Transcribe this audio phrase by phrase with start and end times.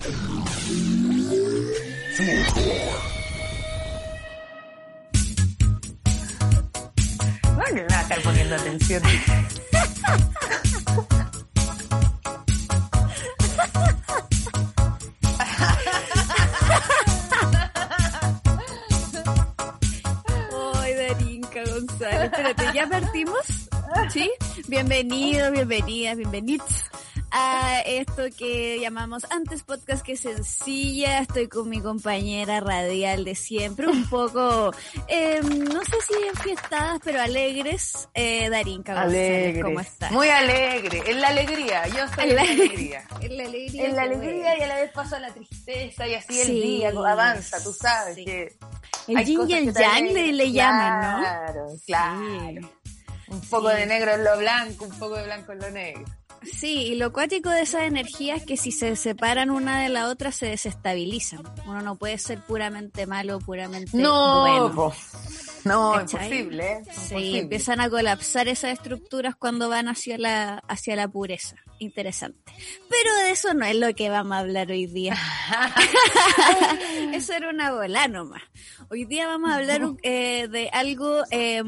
[0.00, 0.10] que
[7.72, 9.02] me va a estar poniendo atención.
[20.74, 22.24] Ay, Darinka González.
[22.24, 23.68] Espérate, ¿ya partimos?
[24.10, 24.30] ¿Sí?
[24.66, 26.90] Bienvenidos, bienvenidas, bienvenidos
[27.30, 31.20] a esto que llamamos antes podcast que sencilla.
[31.20, 34.72] Estoy con mi compañera radial de siempre, un poco,
[35.08, 38.08] eh, no sé si enfiestadas, pero alegres.
[38.14, 39.62] Eh, González, Alegre.
[39.62, 40.12] ¿cómo estás?
[40.12, 41.02] Muy alegre.
[41.06, 41.86] En la alegría.
[41.88, 43.04] Yo estoy en la alegría.
[43.20, 43.84] En la alegría.
[43.84, 46.62] En la que alegría y a la vez pasa la tristeza y así Sí, el
[46.62, 48.24] día avanza, tú sabes sí.
[48.24, 48.56] que
[49.08, 51.18] El yin y el yang le, llaman, ¿no?
[51.20, 52.70] Claro, claro.
[52.84, 52.94] Sí.
[53.28, 56.04] Un poco de negro en lo blanco, un poco de blanco en lo negro.
[56.42, 60.08] Sí, y lo cuático de esas energías es que si se separan una de la
[60.08, 61.42] otra se desestabilizan.
[61.66, 64.74] Uno no puede ser puramente malo, puramente No, bueno.
[64.74, 64.94] po.
[65.64, 66.24] no, ¿Cachai?
[66.26, 66.82] imposible, ¿eh?
[66.84, 67.38] Sí, Imposible.
[67.40, 71.56] empiezan a colapsar esas estructuras cuando van hacia la, hacia la pureza.
[71.78, 72.52] Interesante.
[72.88, 75.16] Pero de eso no es lo que vamos a hablar hoy día.
[77.14, 78.42] Eso era una bola nomás.
[78.90, 81.62] Hoy día vamos a hablar eh, de algo eh,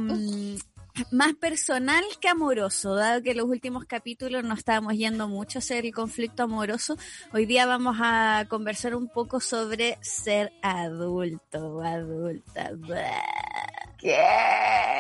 [1.11, 5.79] más personal que amoroso, dado que en los últimos capítulos no estábamos yendo mucho hacia
[5.79, 6.97] el conflicto amoroso.
[7.33, 12.71] Hoy día vamos a conversar un poco sobre ser adulto adulta.
[13.99, 14.19] ¿Qué?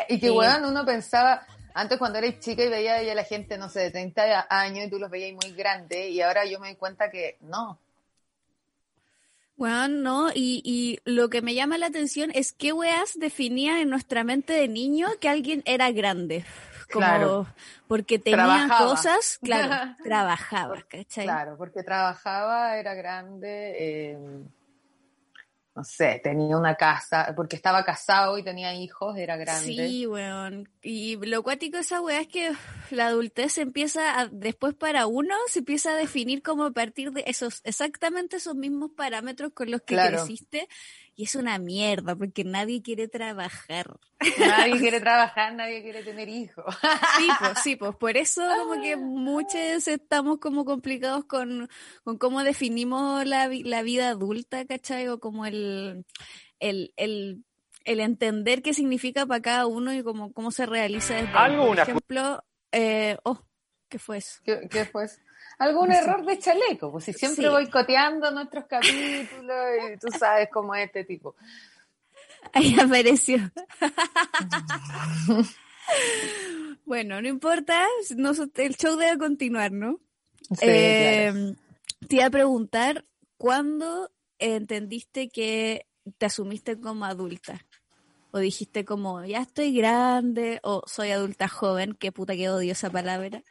[0.08, 0.32] Y que, Sí.
[0.32, 3.90] weón, uno pensaba, antes cuando eres chica y veía ya la gente, no sé, de
[3.90, 7.36] 30 años y tú los veías muy grandes, y ahora yo me doy cuenta que
[7.40, 7.78] no.
[9.56, 13.90] Bueno, no, y, y lo que me llama la atención es qué weas definía en
[13.90, 16.44] nuestra mente de niño que alguien era grande.
[16.92, 17.46] Como Claro.
[17.88, 18.86] porque tenía Trabajaba.
[18.90, 21.24] cosas, claro, trabajaba, ¿cachai?
[21.24, 24.18] Claro, porque trabajaba, era grande, eh,
[25.74, 29.64] no sé, tenía una casa, porque estaba casado y tenía hijos, era grande.
[29.88, 30.68] Sí, weón.
[30.82, 32.52] Y lo cuático de esa weá es que
[32.90, 37.24] la adultez empieza a, después para uno, se empieza a definir como a partir de
[37.26, 40.18] esos, exactamente esos mismos parámetros con los que Claro.
[40.18, 40.68] creciste.
[41.14, 43.98] Y es una mierda, porque nadie quiere trabajar.
[44.38, 46.74] Nadie quiere trabajar, nadie quiere tener hijos.
[47.18, 51.68] Sí, pues, sí, pues por eso como que muchos estamos como complicados con,
[52.04, 55.08] con cómo definimos la, la vida adulta, ¿cachai?
[55.08, 56.06] O como el,
[56.60, 57.44] el, el,
[57.84, 61.56] el entender qué significa para cada uno y cómo, cómo se realiza desde ahí.
[61.56, 63.44] Por ejemplo, eh, oh,
[63.88, 64.40] ¿qué fue eso?
[64.44, 65.20] ¿Qué, qué fue eso?
[65.58, 67.50] Algún error de chaleco, pues si siempre Sí.
[67.50, 69.56] boicoteando nuestros capítulos
[69.94, 71.34] y tú sabes cómo es este tipo.
[72.52, 73.38] Ahí apareció.
[76.84, 77.86] bueno, no importa,
[78.56, 80.00] el show debe continuar, ¿no?
[80.50, 81.56] Sí, Eh, claro.
[82.08, 83.04] Te iba a preguntar,
[83.36, 85.86] ¿cuándo entendiste que
[86.18, 87.64] te asumiste como adulta?
[88.32, 92.90] O dijiste como, ya estoy grande, o soy adulta joven, qué puta que odio esa
[92.90, 93.42] palabra.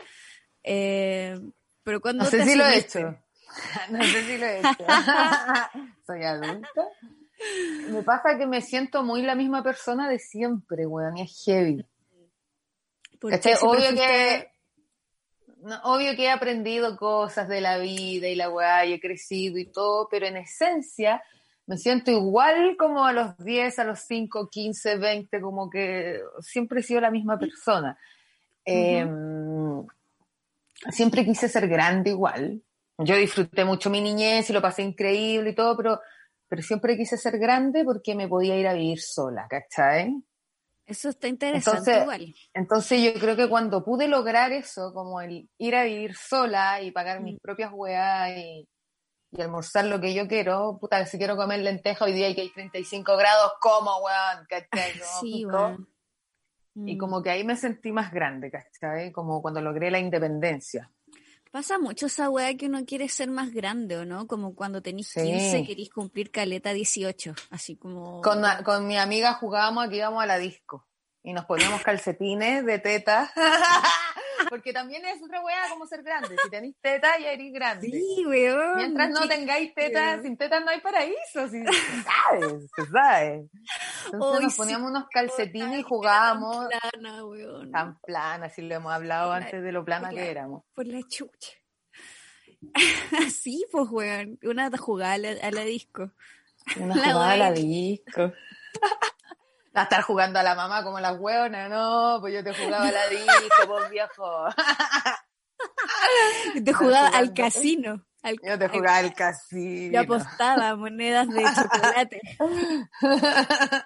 [0.63, 1.39] Eh,
[1.83, 3.17] pero cuando No sé te si lo he hecho.
[3.89, 4.69] No sé si lo he hecho.
[6.07, 6.83] Soy adulta.
[7.89, 11.85] Me pasa que me siento muy la misma persona de siempre, weón, y es heavy.
[13.19, 13.55] ¿Por qué ¿Cachai?
[13.55, 14.51] siempre Obvio fuiste- que,
[15.63, 19.57] no, obvio que he aprendido cosas de la vida y la weá, y he crecido
[19.59, 21.21] y todo, pero en esencia
[21.67, 26.79] me siento igual como a los 10, a los 5, 15, 20, como que siempre
[26.79, 27.97] he sido la misma persona.
[28.65, 29.05] Eh,
[30.89, 32.63] siempre quise ser grande igual.
[32.97, 35.99] Yo disfruté mucho mi niñez y lo pasé increíble y todo, pero,
[36.47, 40.13] pero siempre quise ser grande porque me podía ir a vivir sola, ¿cachai?
[40.85, 42.35] Eso está interesante Entonces, igual.
[42.53, 46.91] Entonces yo creo que cuando pude lograr eso, como el ir a vivir sola y
[46.91, 47.41] pagar mis Mm.
[47.41, 48.67] propias weas y,
[49.31, 52.49] y almorzar lo que yo quiero, puta, si quiero comer lenteja hoy día que hay
[52.51, 54.91] 35 grados, como weón, ¿cachai?
[55.21, 55.77] Sí, pico.
[56.75, 56.97] Y Mm.
[56.97, 59.11] como que ahí me sentí más grande, ¿cachai?
[59.11, 60.89] Como cuando logré la independencia.
[61.51, 64.25] Pasa mucho esa weá que uno quiere ser más grande, ¿o no?
[64.25, 65.19] Como cuando tenís Sí.
[65.21, 68.21] 15 querís cumplir caleta 18, así como...
[68.21, 70.87] Con, con mi amiga jugábamos aquí íbamos a la disco
[71.23, 73.31] y nos poníamos calcetines de teta
[74.49, 76.35] Porque también es otra weá como ser grande.
[76.43, 77.87] Si tenéis teta, ya eres grande.
[77.89, 78.75] Sí, weón.
[78.77, 81.47] Mientras no tengáis tetas, sin tetas no hay paraíso.
[81.49, 83.49] Si, se sabe, se sabe.
[84.05, 84.57] Entonces Hoy nos sí.
[84.57, 87.71] poníamos unos calcetines y jugábamos Tan plana, weón.
[87.71, 90.63] tan plana, si lo hemos hablado Por la- antes de lo plana la- que éramos.
[90.73, 91.51] Por la chucha.
[93.33, 94.39] sí, pues, weón.
[94.43, 96.11] Una jugada a la, a la disco.
[96.77, 98.31] Una La jugada a la disco.
[99.73, 102.91] A estar jugando a la mamá como las hueonas, no, pues yo te jugaba a
[102.91, 104.45] la disco, pues viejo.
[106.65, 108.03] Te jugaba al casino.
[108.23, 109.93] Al, Yo te jugaba al casino.
[109.93, 112.21] Yo apostaba monedas de chocolate.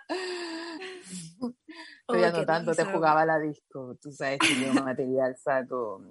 [2.07, 3.97] Estoy Oh, anotando, te jugaba a la disco.
[4.01, 6.01] Tú sabes que yo material saco.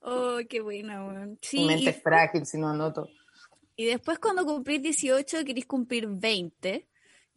[0.00, 1.38] Oh, qué buena, weón.
[1.42, 3.08] Sí, Mi mente y, es frágil si no anoto.
[3.74, 6.88] y después cuando cumplís 18 querís cumplir 20.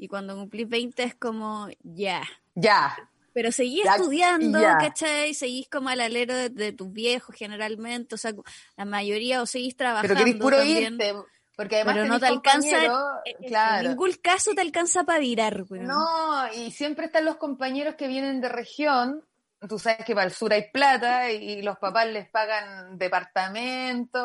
[0.01, 2.24] Y cuando cumplís 20 es como, ya.
[2.56, 2.98] Ya.
[3.34, 4.78] Pero seguís Ya, estudiando, ya.
[4.80, 5.34] ¿cachai?
[5.34, 8.16] Seguís como al alero de, de tus viejos generalmente.
[8.16, 8.31] O sea,
[8.78, 10.94] la mayoría o seguís trabajando Pero querés puro también.
[10.94, 11.13] irte.
[11.56, 12.86] Porque además Pero no te alcanza,
[13.25, 13.90] En- En claro.
[13.90, 15.66] ningún caso te alcanza para virar.
[15.69, 19.25] No, y siempre están los compañeros que vienen de región.
[19.68, 24.19] Tú sabes que para el sur hay plata y, los papás les pagan departamento,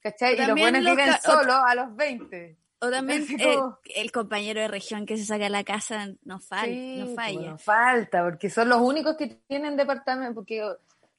[0.00, 0.34] ¿cachai?
[0.40, 2.56] Y los buenos viven solos a los 20.
[2.80, 6.64] O también eh, como- el compañero de región que se saca la casa no, fal-
[6.64, 7.50] Sí, no pues, falla.
[7.50, 10.62] no falta, porque son los únicos que tienen departamento, porque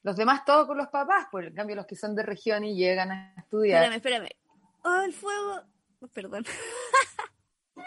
[0.02, 2.74] los demás todos con los papás, pues en cambio los que son de región y
[2.76, 3.84] llegan a estudiar.
[3.94, 4.28] Espérame, espérame.
[4.84, 5.60] Oh, el fuego.
[6.00, 6.44] Oh, Perdón.
[7.74, 7.80] Se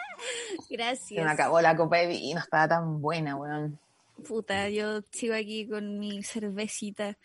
[0.72, 1.28] me Gracias.
[1.28, 3.80] acabó la copa de vino, estaba tan buena, weón.
[4.28, 7.18] Puta, yo sigo aquí con mi cervecita.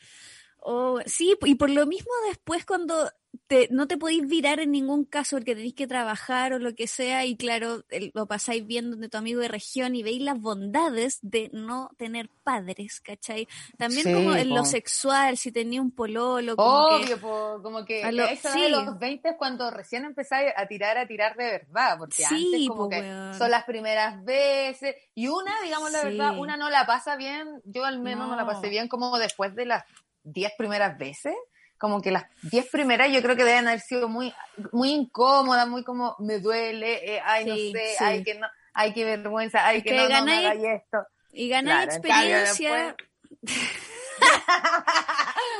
[0.62, 3.11] Oh, sí, y por lo mismo después cuando
[3.47, 6.87] te, no te podéis virar en ningún caso porque tenéis que trabajar o lo que
[6.87, 11.19] sea y claro, lo pasáis viendo de tu amigo de región y veis las bondades
[11.23, 13.49] de no tener padres, ¿cachai?
[13.79, 17.85] También Sí, como en lo sexual, si tenía un pololo, como que- Obvio, po, como
[17.85, 18.62] que A lo- a esa edad sí.
[18.62, 22.25] de los 20 es cuando recién empezáis a tirar, a tirar de verdad, porque Sí,
[22.53, 23.35] antes como po, que weón.
[23.39, 27.85] son las primeras veces, y una, digamos la verdad, una no la pasa bien, yo
[27.85, 28.49] al menos no, la No.
[28.49, 29.85] pasé bien como después de las
[30.32, 31.35] 10 primeras veces,
[31.79, 34.32] como que las 10 primeras yo creo que deben haber sido muy,
[34.73, 38.05] muy incómodas, muy como, me duele, eh, ay, no sé, sí.
[38.05, 40.82] ay, que no, ay, qué vergüenza, ay, Es que, que no, no me ganáis- hagáis
[40.82, 40.99] esto.
[41.32, 42.97] y ganar Claro, en cambio, experiencia.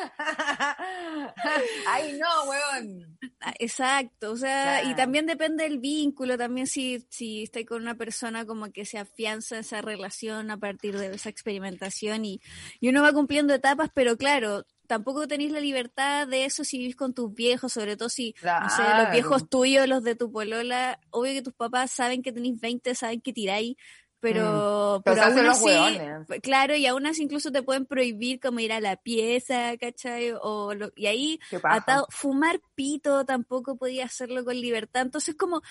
[1.87, 3.19] Ay, no, weón.
[3.41, 7.95] Ah, Exacto, o sea, y también depende del vínculo, también si, si estáis con una
[7.95, 12.41] persona como que se afianza esa relación a partir de esa experimentación y,
[12.81, 16.97] y uno va cumpliendo etapas, pero claro, tampoco tenéis la libertad de eso si vivís
[16.97, 20.99] con tus viejos, sobre todo si, no sé, los viejos tuyos, los de tu polola,
[21.11, 23.77] obvio que tus papás saben que tenéis 20, saben que tiráis,
[24.21, 25.03] pero, Mm.
[25.05, 28.81] Pero aún los así, Claro, y aún así incluso te pueden prohibir como ir a
[28.81, 30.33] la pieza, ¿cachai?
[30.41, 35.03] O lo- y ahí atado, fumar pito tampoco podía hacerlo con libertad.
[35.03, 35.63] Entonces, como,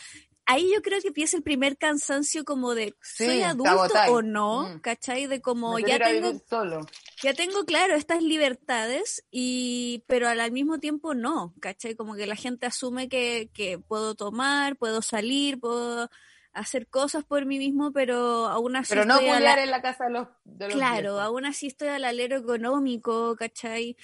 [0.45, 4.67] ahí yo creo que empieza el primer cansancio como de, ¿soy adulto o no?
[4.69, 4.79] Mm.
[4.79, 5.27] ¿Cachai?
[5.27, 6.81] De como, Me ya tengo, solo.
[7.21, 11.93] ya tengo claro estas libertades y, pero al, al mismo tiempo no, ¿cachai?
[11.95, 16.09] Como que la gente asume que, que puedo tomar, puedo salir, puedo
[16.53, 20.05] hacer cosas por mí mismo, pero aún así Pero no estoy la- en la casa
[20.05, 21.21] de los, de los Claro, viejos.
[21.21, 23.95] aún así estoy al alero económico, ¿cachai?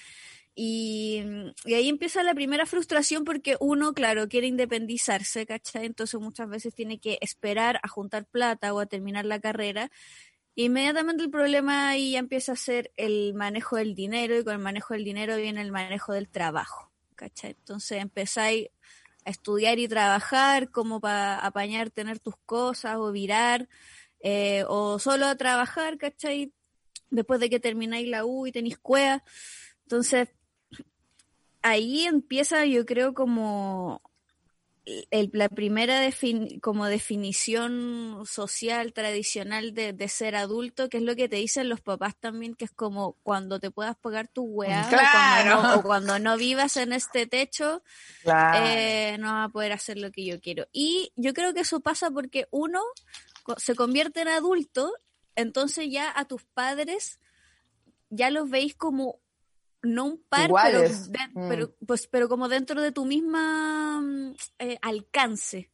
[0.54, 1.22] Y,
[1.66, 5.84] y ahí empieza la primera frustración porque uno, claro, quiere independizarse, ¿cachai?
[5.86, 9.90] Entonces muchas veces tiene que esperar a juntar plata o a terminar la carrera.
[10.56, 14.54] E inmediatamente el problema ahí ya empieza a ser el manejo del dinero y con
[14.54, 17.50] el manejo del dinero viene el manejo del trabajo, ¿cachai?
[17.50, 18.68] Entonces empezáis
[19.26, 23.68] estudiar y trabajar como para apañar, tener tus cosas o virar,
[24.20, 26.52] eh, o solo a trabajar, ¿cachai?
[27.10, 29.22] Después de que termináis la U y tenéis cueva.
[29.82, 30.28] Entonces,
[31.62, 34.00] ahí empieza, yo creo, como
[35.10, 41.16] el- la primera defin- como definición social tradicional de, de ser adulto, que es lo
[41.16, 44.86] que te dicen los papás también, que es como cuando te puedas pagar tu weá,
[44.86, 47.82] o cuando no- o cuando no vivas en este techo,
[48.22, 48.64] Claro.
[48.64, 50.66] eh, no va a poder hacer lo que yo quiero.
[50.72, 52.80] Y yo creo que eso pasa porque uno
[53.56, 54.92] se convierte en adulto,
[55.34, 57.18] entonces ya a tus padres
[58.08, 59.18] ya los veis como
[59.86, 60.88] no un par, pero, de-
[61.34, 61.48] Mm.
[61.48, 65.70] pero, pues, pero como dentro de tu misma mm, eh, alcance.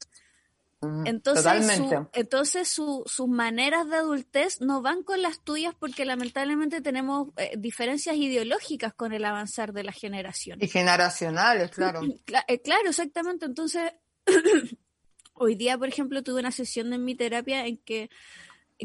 [0.81, 6.04] Mm, Entonces, su- entonces su- sus maneras de adultez no van con las tuyas porque
[6.04, 10.59] lamentablemente tenemos eh, diferencias ideológicas con el avanzar de la generación.
[10.61, 12.00] Y generacionales, claro.
[12.26, 13.47] Cla- eh, claro, exactamente.
[13.47, 13.92] Entonces,
[15.35, 18.11] hoy día, por ejemplo, tuve una sesión en mi terapia en que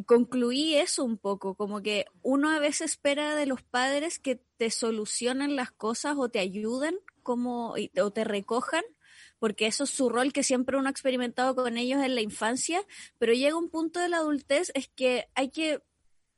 [0.04, 4.70] concluí eso un poco, como que uno a veces espera de los padres que te
[4.70, 8.84] solucionen las cosas o te ayuden como, o te recojan,
[9.39, 12.82] porque eso es su rol que siempre uno ha experimentado con ellos en la infancia,
[13.18, 15.82] pero llega un punto de la adultez es que hay que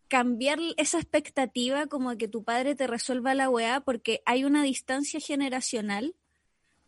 [0.08, 4.64] cambiar esa expectativa como de que tu padre te resuelva la weá porque hay una
[4.64, 6.16] distancia generacional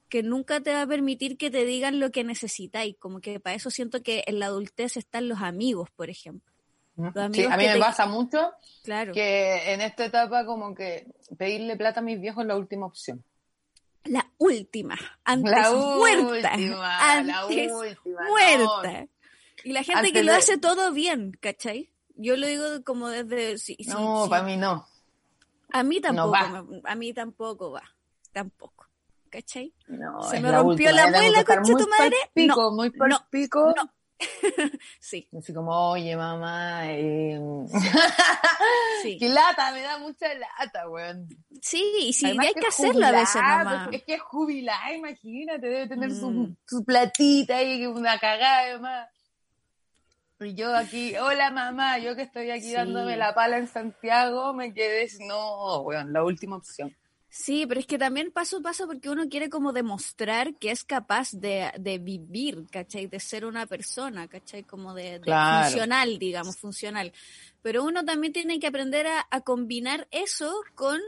[0.10, 2.98] que nunca te va a permitir que te digan lo que necesitáis.
[2.98, 6.51] Como que para eso siento que en la adultez están los amigos, por ejemplo.
[7.34, 8.52] Sí, a mí me pasa mucho
[8.84, 9.14] claro.
[9.14, 11.08] que en esta etapa como que
[11.38, 13.24] pedirle plata a mis viejos es la última opción.
[14.06, 19.08] La última, antes la muerta, última, antes la última, muerta.
[19.64, 21.92] Y la gente que lo hace todo bien, ¿cachai?
[22.16, 23.56] Yo lo digo como desde...
[23.88, 24.88] no, para mí no.
[25.72, 26.36] A mí tampoco,
[26.84, 27.84] a mí tampoco va,
[28.34, 28.88] tampoco.
[29.30, 29.74] ¿Cachai?
[29.88, 32.18] No, Se me rompió la muela, concha tu madre.
[32.34, 33.74] Pico, no, muy no, pico.
[33.78, 33.94] No.
[35.00, 35.28] sí.
[35.38, 37.40] Así como, oye, mamá, eh...
[39.02, 39.18] sí.
[39.18, 41.28] qué lata, me da mucha lata, weón.
[41.62, 43.90] Sí, y sí, hay que, hacerlo a veces, mamá.
[43.92, 46.58] Es que es jubilar, imagínate, debe tener su, mm.
[46.66, 49.10] su, platita y una cagada, además.
[50.40, 54.74] Y yo aquí, hola mamá, yo que estoy aquí dándome la pala en Santiago, me
[54.74, 56.96] quedé, no, weón, la última opción.
[57.34, 60.84] Sí, pero es que también paso a paso porque uno quiere como demostrar que es
[60.84, 63.08] capaz de, de vivir, ¿cachai?
[63.08, 64.66] De ser una persona, ¿cachai?
[64.66, 67.14] Como de, de funcional, digamos, funcional.
[67.62, 71.00] Pero uno también tiene que aprender a, a combinar eso con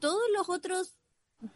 [0.00, 0.96] todos los otros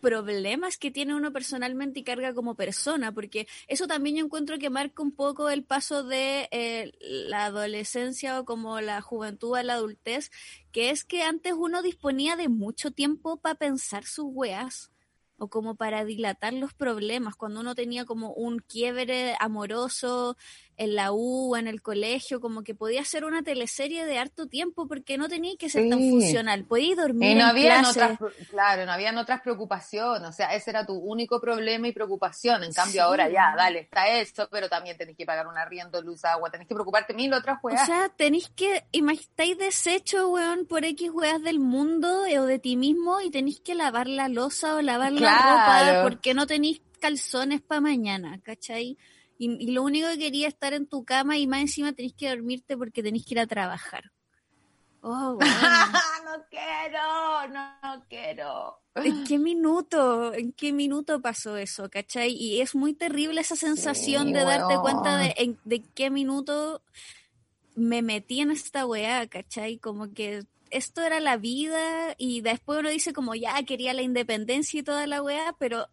[0.01, 4.71] problemas que tiene uno personalmente y carga como persona, porque eso también yo encuentro que
[4.71, 9.75] marca un poco el paso de eh, la adolescencia o como la juventud a la
[9.75, 10.31] adultez,
[10.73, 14.91] que es que antes uno disponía de mucho tiempo para pensar sus weas
[15.39, 20.37] o como para dilatar los problemas, cuando uno tenía como un quiebre amoroso
[20.79, 24.87] en la U en el colegio, como que podía ser una teleserie de harto tiempo
[24.87, 27.33] porque no tenía que ser tan funcional, podía dormir.
[27.33, 28.19] Y no había otras,
[28.49, 32.73] claro, no habían otras preocupaciones, o sea, ese era tu único problema y preocupación, en
[32.73, 36.49] cambio ahora ya, dale, está eso, pero también tenés que pagar un arriendo, luz, agua,
[36.49, 37.83] tenés que preocuparte mil otras weas.
[37.83, 42.77] O sea, tenés que, estáis deshecho, weón, por X weas del mundo o de ti
[42.77, 47.61] mismo y tenés que lavar la losa o lavar la ropa porque no tenéis calzones
[47.61, 48.97] para mañana, ¿cachai?
[49.39, 52.29] Y, lo único que quería es estar en tu cama y más encima tenés que
[52.29, 54.11] dormirte porque tenés que ir a trabajar.
[55.01, 55.39] Oh,
[56.25, 58.81] no quiero, no, quiero.
[58.97, 60.35] ¿En qué minuto?
[60.35, 61.89] ¿En qué minuto pasó eso?
[61.89, 62.33] ¿Cachai?
[62.33, 66.83] Y es muy terrible esa sensación de darte cuenta de en de qué minuto
[67.77, 69.79] me metí en esta weá, ¿cachai?
[69.79, 74.81] Como que esto era la vida y después uno dice como ya quería la independencia
[74.81, 75.89] y toda la weá, pero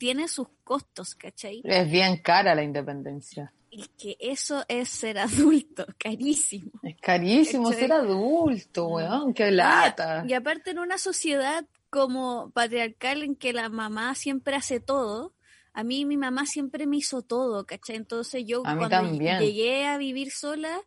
[0.00, 1.60] tiene sus costos, ¿cachai?
[1.62, 3.52] Es bien cara la independencia.
[3.70, 6.70] Y que eso es ser adulto, carísimo.
[6.82, 10.24] Es carísimo ser adulto, weón, qué lata.
[10.26, 15.34] Y, aparte en una sociedad como patriarcal en que la mamá siempre hace todo,
[15.74, 17.96] a mí mi mamá siempre me hizo todo, ¿cachai?
[17.96, 20.80] Entonces yo cuando llegué a vivir sola,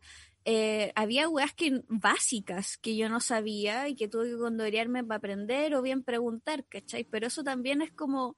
[0.44, 5.18] eh, había weas que, básicas que yo no sabía y que tuve que condorearme para
[5.18, 7.04] aprender o bien preguntar, ¿cachai?
[7.04, 8.36] Pero eso también es como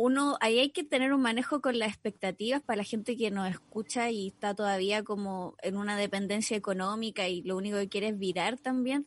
[0.00, 3.50] uno, ahí hay que tener un manejo con las expectativas para la gente que nos
[3.50, 8.18] escucha y está todavía como en una dependencia económica y lo único que quiere es
[8.18, 9.06] virar también.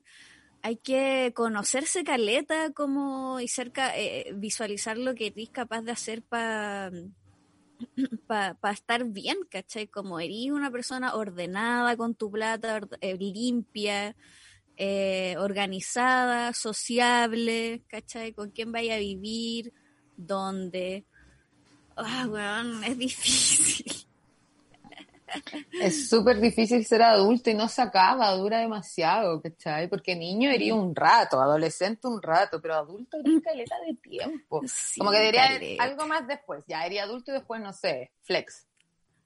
[0.61, 6.21] Hay que conocerse caleta como y cerca, eh, visualizar lo que eres capaz de hacer
[6.21, 6.91] para
[8.27, 9.87] para estar bien, ¿cachai?
[9.87, 14.15] Como eres una persona ordenada con tu plata, eh, limpia,
[14.77, 18.33] eh, organizada, sociable, ¿cachai?
[18.33, 19.73] Con quién vaya a vivir,
[20.17, 21.05] donde,
[21.95, 24.07] ah, weón, es difícil.
[25.81, 29.87] Es súper difícil ser adulto y no se acaba, dura demasiado, ¿cachai?
[29.87, 34.61] Porque niño iría un rato, adolescente un rato, pero adulto iría caleta de tiempo.
[34.97, 38.67] Como que diría algo más después, ya iría adulto y después, no sé, flex.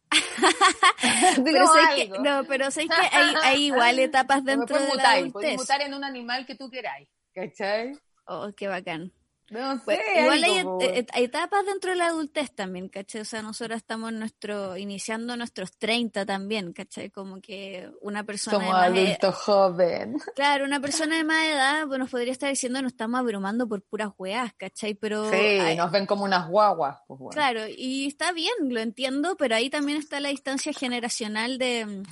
[1.44, 5.34] pero sé que, no, pero sé que hay, hay igual etapas dentro de la adultez.
[5.34, 7.98] Puedes mutar en un animal que tú queráis, ¿cachai?
[8.26, 9.12] Oh, qué bacán.
[9.50, 13.22] No pues, igual hay, etapas dentro de la adultez también, ¿cachai?
[13.22, 17.10] O sea, nosotros estamos nuestro, iniciando nuestros 30 también, ¿cachai?
[17.10, 20.18] Como que una persona Somos de adulto joven.
[20.36, 23.82] Claro, una persona de más edad pues, nos podría estar diciendo nos estamos abrumando por
[23.84, 24.96] puras weas, ¿cachai?
[24.96, 25.32] Pero...
[25.32, 26.98] Sí, nos ven como unas guaguas.
[27.08, 32.04] Pues, Claro, y está bien, lo entiendo, pero ahí también está la distancia generacional de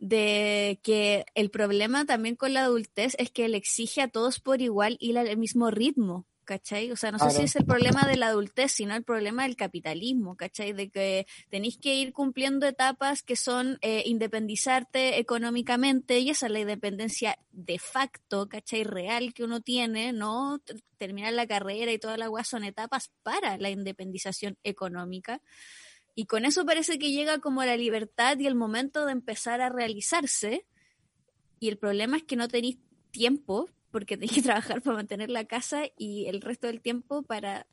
[0.00, 4.60] de que el problema también con la adultez es que le exige a todos por
[4.60, 6.26] igual ir al mismo ritmo.
[6.44, 6.92] ¿Cachai?
[6.92, 9.56] O sea, no sé si es el problema de la adultez, sino el problema del
[9.56, 10.72] capitalismo, ¿cachai?
[10.72, 16.52] De que tenéis que ir cumpliendo etapas que son eh, independizarte económicamente y esa es
[16.52, 18.84] la independencia de facto, ¿cachai?
[18.84, 20.60] Real que uno tiene, ¿no?
[20.98, 25.40] Terminar la carrera y toda la agua son etapas para la independización económica.
[26.14, 29.68] Y con eso parece que llega como la libertad y el momento de empezar a
[29.68, 30.66] realizarse.
[31.58, 32.78] Y el problema es que no tenéis
[33.10, 37.68] tiempo porque tenés que trabajar para mantener la casa y el resto del tiempo para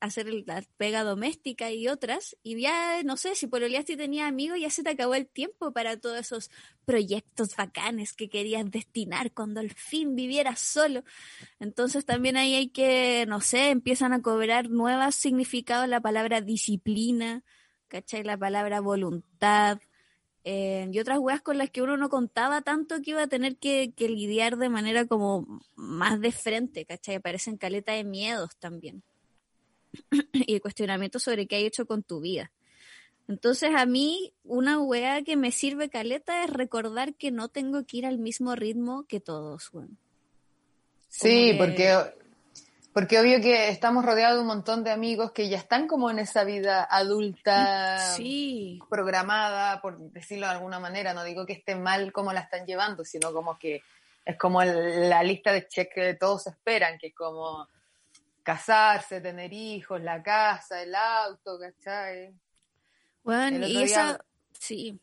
[0.00, 2.38] hacer la pega doméstica y otras.
[2.42, 5.70] Y ya, no sé, si por y tenía amigos, ya se te acabó el tiempo
[5.72, 6.50] para todos esos
[6.86, 11.04] proyectos bacanes que querías destinar cuando al fin vivieras solo.
[11.60, 17.44] Entonces también ahí hay que, no sé, empiezan a cobrar nuevos significados la palabra disciplina,
[17.88, 18.22] ¿cachai?
[18.22, 19.80] La palabra voluntad,
[20.44, 23.56] eh, y otras weas con las que uno no contaba tanto que iba a tener
[23.56, 27.16] que, lidiar de manera como más de frente, ¿cachai?
[27.16, 29.02] Aparecen caleta de miedos también.
[30.32, 32.50] y cuestionamiento sobre qué hay hecho con tu vida.
[33.28, 37.98] Entonces a mí una wea que me sirve caleta es recordar que no tengo que
[37.98, 39.96] ir al mismo ritmo que todos, weón.
[41.08, 41.94] Sí, porque
[42.92, 46.18] porque obvio que estamos rodeados de un montón de amigos que ya están como en
[46.18, 48.78] esa vida adulta sí.
[48.90, 51.14] programada, por decirlo de alguna manera.
[51.14, 53.82] No digo que esté mal como la están llevando, sino como que
[54.24, 57.66] es como la lista de cheques que todos esperan, que es como
[58.42, 62.34] casarse, tener hijos, la casa, el auto, ¿cachai?
[63.22, 64.18] Bueno, y esa...
[64.58, 65.00] Sí.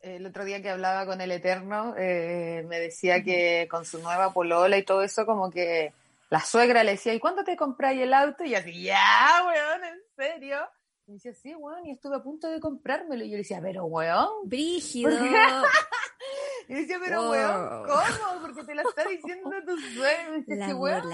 [0.00, 4.32] El otro día que hablaba con el Eterno, eh, me decía que con su nueva
[4.32, 5.92] polola y todo eso, como que
[6.28, 8.44] la suegra le decía, ¿y cuándo te compráis el auto?
[8.44, 10.58] Y así, ya, weón, ¿en serio?
[11.06, 13.24] Y decía, sí, weón, y estuve a punto de comprármelo.
[13.24, 14.28] Y yo le decía, pero weón.
[14.44, 15.10] Brígido.
[16.68, 18.40] y decía, pero weón, ¿cómo?
[18.42, 20.38] Porque te lo está diciendo tu suegra.
[20.38, 21.08] Y decía, weón,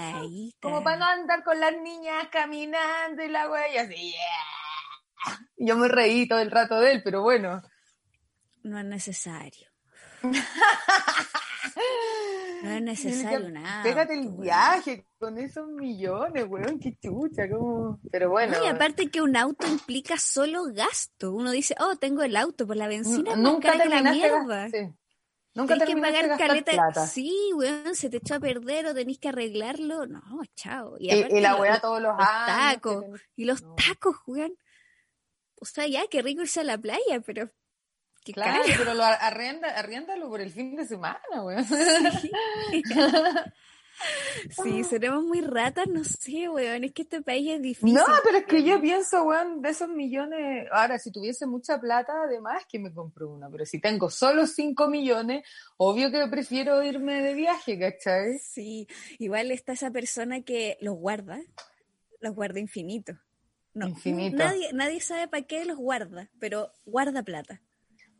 [0.59, 3.71] como para no andar con las niñas caminando y la weón.
[3.71, 5.39] Y así, yeah.
[5.57, 7.61] Y yo me reí todo el rato de él, pero bueno.
[8.63, 9.69] No es necesario.
[12.63, 13.83] No es necesario nada.
[13.83, 17.99] Pégate el viaje con esos millones, weón, qué chucha, como...
[18.09, 18.55] Pero bueno.
[18.63, 21.33] y aparte que un auto implica solo gasto.
[21.33, 24.69] Uno dice, oh, tengo el auto, por la benzina nunca te la mierda.
[25.55, 27.05] Nunca tenés que pagar caleta.
[27.05, 30.07] Sí, weón, se te echó a perder o tenés que arreglarlo.
[30.07, 30.23] No,
[30.55, 30.95] chao.
[30.99, 31.09] Y,
[31.41, 33.03] la weá todos los, tacos.
[33.35, 34.55] Y los tacos, weón.
[35.59, 37.51] O sea, ya, qué rico irse a la playa, pero
[38.31, 41.65] claro, pero lo arrenda, arriéndalo por el fin de semana, weón.
[44.63, 44.83] Sí.
[44.83, 47.93] seremos muy ratas, no sé, weón, es que este país es difícil.
[47.93, 52.13] No, pero es que yo pienso, weón, de esos millones, ahora, si tuviese mucha plata,
[52.23, 55.45] además que me compro una, pero si tengo solo 5 millones,
[55.77, 58.39] obvio que prefiero irme de viaje, ¿cachai?
[58.39, 58.87] Sí,
[59.19, 61.39] igual está esa persona que los guarda,
[62.19, 63.13] los guarda infinito.
[63.73, 64.37] No, infinito.
[64.37, 67.61] Nadie, nadie sabe para qué los guarda, pero guarda plata.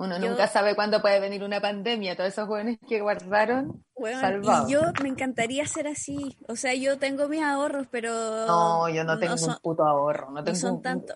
[0.04, 2.16] Uno nunca sabe cuándo puede venir una pandemia.
[2.16, 3.86] Todos esos jóvenes que guardaron,
[4.20, 4.70] salvados.
[4.70, 6.38] Y yo me encantaría ser así.
[6.48, 8.12] O sea, yo tengo mis ahorros, pero...
[8.46, 10.32] No, yo no tengo un puto ahorro.
[10.32, 11.16] No, tengo son tanto.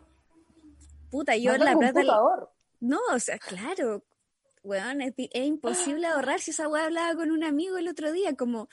[1.12, 2.02] Puta, yo la plata...
[2.80, 4.04] No, o sea, claro.
[4.64, 8.70] Weón, es, imposible ahorrar si esa weá hablaba con un amigo el otro día, como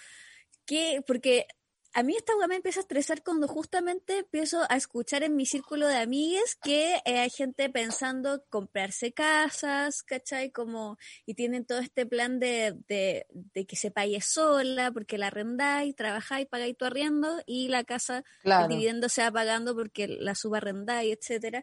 [0.66, 1.46] que, porque
[1.94, 5.46] a mí esta weá me empieza a estresar cuando justamente empiezo a escuchar en mi
[5.46, 10.50] círculo de amigas que eh, hay gente pensando comprarse casas, ¿cachai?
[10.50, 15.28] Como, y tienen todo este plan de, de, de que se pague sola, porque la
[15.28, 20.34] arrendáis, trabajáis, pagáis tu arriendo, y la casa, el dividendo se va pagando porque la
[20.34, 21.62] subarrendáis, etcétera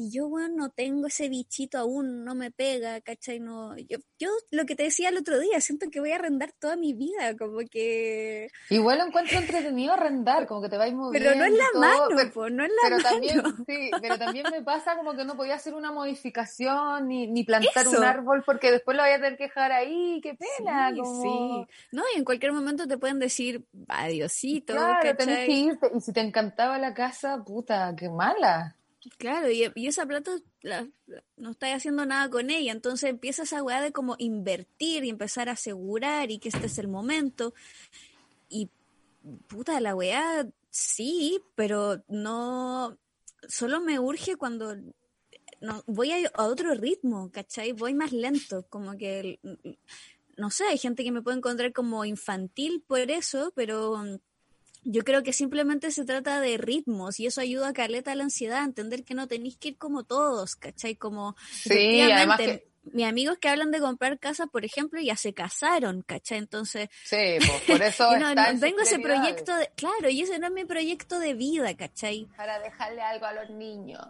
[0.00, 3.40] y yo, bueno, no tengo ese bichito aún, no me pega, ¿cachai?
[3.40, 6.52] No, yo, yo lo que te decía el otro día, siento que voy a arrendar
[6.52, 8.48] toda mi vida, como que...
[8.70, 11.28] Igual encuentro entretenido arrendar, como que te vais moviendo.
[11.32, 13.08] Pero no es la mano, pero, no es la pero mano.
[13.10, 17.42] También, sí, pero también me pasa como que no podía hacer una modificación ni, ni
[17.42, 20.92] plantar un árbol porque después lo voy a tener que dejar ahí, qué pena.
[20.94, 21.66] Sí, sí.
[21.90, 25.90] No, y en cualquier momento te pueden decir, adiosito, claro, tenés que irte.
[25.92, 28.76] Y si te encantaba la casa, puta, qué mala.
[29.16, 30.32] Claro, y, esa plata
[31.36, 35.48] no estáis haciendo nada con ella, entonces empieza esa weá de como invertir y empezar
[35.48, 37.54] a asegurar y que este es el momento.
[38.48, 38.70] Y
[39.46, 42.98] puta, la weá sí, pero no,
[43.48, 44.76] solo me urge cuando
[45.60, 47.72] no, voy a, a otro ritmo, ¿cachai?
[47.72, 49.40] Voy más lento, como que,
[50.36, 54.20] no sé, hay gente que me puede encontrar como infantil por eso, pero
[54.84, 58.62] yo creo que simplemente se trata de ritmos y eso ayuda a caleta la ansiedad,
[58.62, 60.96] a entender que no tenéis que ir como todos, ¿cachai?
[60.96, 65.34] Como sí, además que mis amigos que hablan de comprar casa, por ejemplo, ya se
[65.34, 66.38] casaron, ¿cachai?
[66.38, 66.88] Entonces...
[67.04, 68.10] Sí, pues por eso...
[68.18, 71.76] no, no tengo ese proyecto, de, claro, y ese no es mi proyecto de vida,
[71.76, 72.26] ¿cachai?
[72.36, 74.06] Para dejarle algo a los niños.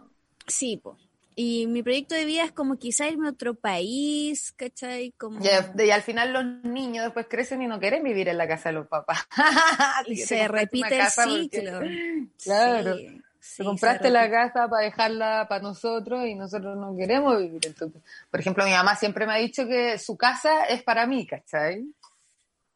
[0.47, 0.97] Sí, pues.
[1.41, 5.13] Y mi proyecto de vida es como quizá irme a otro país, ¿cachai?
[5.17, 5.39] Como...
[5.41, 8.73] Y, al final los niños después crecen y no quieren vivir en la casa de
[8.73, 9.19] los papás.
[10.07, 11.79] y se repite el ciclo.
[12.43, 12.97] Claro.
[13.39, 17.61] Sí, compraste la casa para dejarla para nosotros y nosotros no queremos vivir.
[17.65, 21.25] Entonces, por ejemplo, mi mamá siempre me ha dicho que su casa es para mí,
[21.25, 21.85] ¿cachai?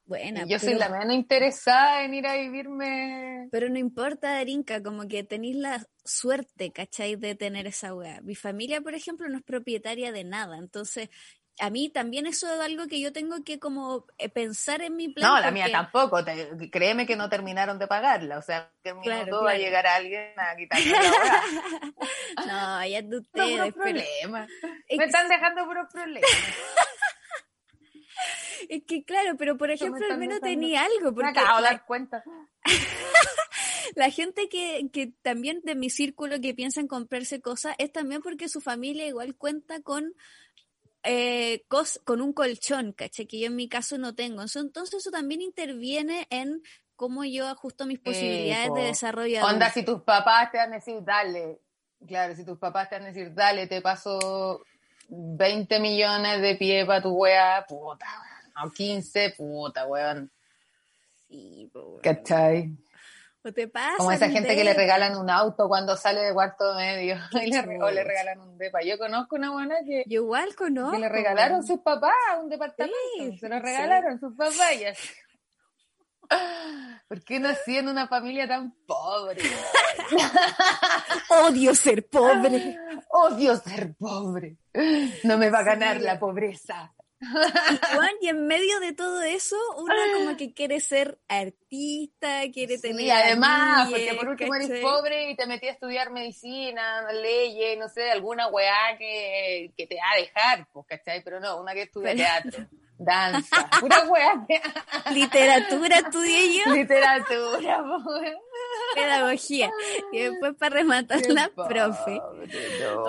[0.05, 3.47] Bueno, yo soy la menos interesada en ir a vivirme.
[3.51, 7.15] Pero no importa, Darinka, como que tenéis la suerte, ¿cachai?
[7.15, 8.19] De tener esa weá.
[8.21, 10.57] Mi familia, por ejemplo, no es propietaria de nada.
[10.57, 11.09] Entonces,
[11.59, 15.09] a mí también eso es algo que yo tengo que como eh, pensar en mi
[15.09, 15.29] plan.
[15.29, 16.19] No, la mía tampoco.
[16.71, 18.39] créeme que no terminaron de pagarla.
[18.39, 21.43] O sea, que claro, va a llegar alguien a quitarme la
[22.81, 23.73] no, ya es de ustedes.
[23.73, 24.49] problemas.
[24.89, 26.29] Me están dejando puros problemas.
[28.69, 31.13] Es que claro, pero por ejemplo, al menos tenía algo.
[31.13, 32.23] Porque Me acabo de dar cuenta.
[33.95, 38.21] la gente que, que también de mi círculo que piensa en comprarse cosas es también
[38.21, 40.13] porque su familia igual cuenta con
[41.03, 41.65] eh,
[42.05, 43.27] con un colchón, ¿caché?
[43.27, 44.41] Que yo en mi caso no tengo.
[44.41, 46.61] Entonces eso también interviene en
[46.95, 49.45] cómo yo ajusto mis posibilidades de desarrollo.
[49.45, 51.59] Onda, si tus papás te van a decir, dale,
[52.07, 54.63] claro, si tus papás te van a decir, dale, te paso
[55.09, 58.05] 20 millones de pie para tu wea, puta,
[58.63, 60.31] o 15, puta, weón.
[61.27, 62.01] Sí, weón.
[62.01, 62.75] ¿Cachai?
[63.45, 63.97] ¿O te pasa?
[63.97, 67.59] Como esa gente que le regalan un auto cuando sale de cuarto medio y le,
[67.81, 68.81] o le regalan un depa.
[68.81, 70.03] Yo conozco una buena que.
[70.07, 70.93] Yo igual conozco.
[70.93, 72.95] Que le regalaron sus papás un departamento.
[73.39, 75.09] se lo regalaron sus papás y así.
[77.09, 79.41] ¿Por qué nací en una familia tan pobre?
[81.29, 82.77] Odio ser pobre.
[83.09, 84.57] Odio ser pobre.
[85.23, 86.93] No me va a ganar la pobreza.
[88.21, 93.01] Y, en medio de todo eso, uno como que quiere ser artista, quiere tener.
[93.01, 97.89] Y además, porque por último eres pobre y te metí a estudiar medicina, leyes, no
[97.89, 101.23] sé, alguna weá que, que te va a dejar, pues, ¿cachai?
[101.23, 104.45] Pero no, una que estudia teatro danza, pura weá.
[105.11, 106.73] Literatura estudié yo.
[106.73, 107.83] Literatura,
[108.95, 109.71] Pedagogía.
[110.11, 112.21] Y después para rematar la profe.
[112.81, 113.03] No,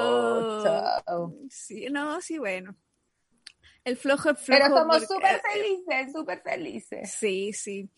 [1.07, 2.75] oh, sí, no, sí, bueno.
[3.85, 4.63] El flojo, el flojo.
[4.63, 7.15] Pero somos súper felices, súper felices.
[7.19, 7.91] Sí, sí.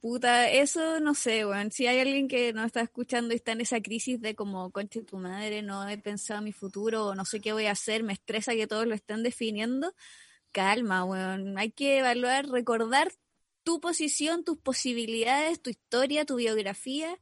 [0.00, 1.70] Puta, eso no sé, weón.
[1.70, 5.02] Si hay alguien que nos está escuchando y está en esa crisis de como, conche
[5.02, 8.12] tu madre, no he pensado mi futuro, o no sé qué voy a hacer, me
[8.12, 9.94] estresa que todos lo estén definiendo,
[10.50, 11.56] calma, weón.
[11.56, 13.10] Hay que evaluar, recordar
[13.62, 17.18] tu posición, tus posibilidades, tu historia, tu biografía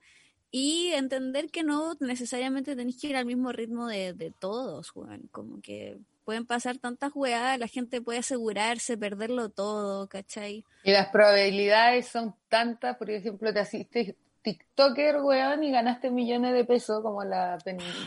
[0.50, 5.28] y entender que no necesariamente tenés que ir al mismo ritmo de, de todos, weón.
[5.30, 10.64] Como que pueden pasar tantas weas, la gente puede asegurarse, perderlo todo, ¿cachai?
[10.84, 16.64] Y las probabilidades son tantas, por ejemplo, te asistes TikToker, weón, y ganaste millones de
[16.64, 17.58] pesos, como la,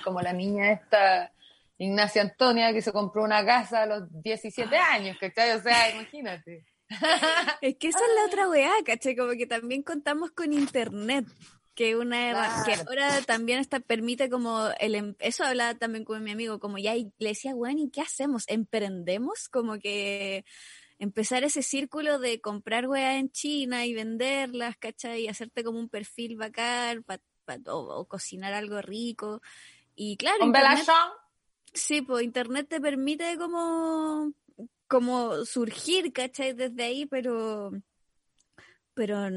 [0.03, 1.31] como la niña esta,
[1.77, 5.51] Ignacia Antonia, que se compró una casa a los 17 años, ¿cachai?
[5.51, 6.65] O sea, imagínate.
[7.61, 9.15] es que esa es la otra weá, ¿cachai?
[9.15, 11.25] Como que también contamos con internet
[11.75, 16.31] que una que ahora también está permite como el em, eso hablaba también con mi
[16.31, 20.45] amigo como ya y le decía bueno y qué hacemos emprendemos como que
[20.99, 25.23] empezar ese círculo de comprar weas en China y venderlas ¿cachai?
[25.23, 27.03] y hacerte como un perfil bacán
[27.67, 29.41] o, cocinar algo rico.
[29.95, 30.87] Y claro internet,
[31.73, 34.33] sí pues internet te permite como
[34.87, 36.53] como surgir ¿cachai?
[36.53, 37.71] desde ahí pero
[38.93, 39.27] pero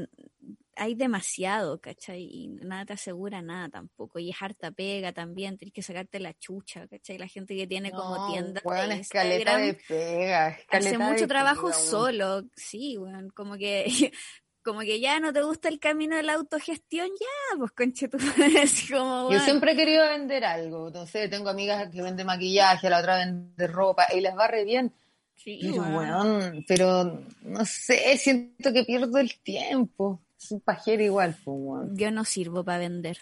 [0.77, 2.23] hay demasiado, ¿cachai?
[2.23, 4.19] Y nada te asegura nada tampoco.
[4.19, 7.17] Y es harta pega también, tienes que sacarte la chucha, ¿cachai?
[7.17, 13.27] La gente que tiene como tienda bueno, de pega, hace mucho trabajo solo, sí, bueno,
[13.33, 13.85] como que
[14.63, 18.17] como que ya no te gusta el camino de la autogestión, ya, pues conche tú.
[18.91, 23.17] como, Yo siempre he querido vender algo, sé, tengo amigas que venden maquillaje, la otra
[23.17, 24.93] vende ropa, y les va re bien.
[25.35, 30.21] Sí, pero, pero no sé, siento que pierdo el tiempo.
[30.39, 33.17] Es un pajero igual, pues, Yo no sirvo para vender.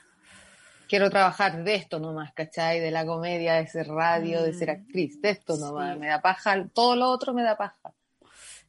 [0.88, 2.80] Quiero trabajar de esto nomás, ¿cachai?
[2.80, 5.98] De la comedia, de ser radio, de ser mm, actriz, de esto nomás.
[5.98, 7.94] Me da paja, todo lo otro me da paja.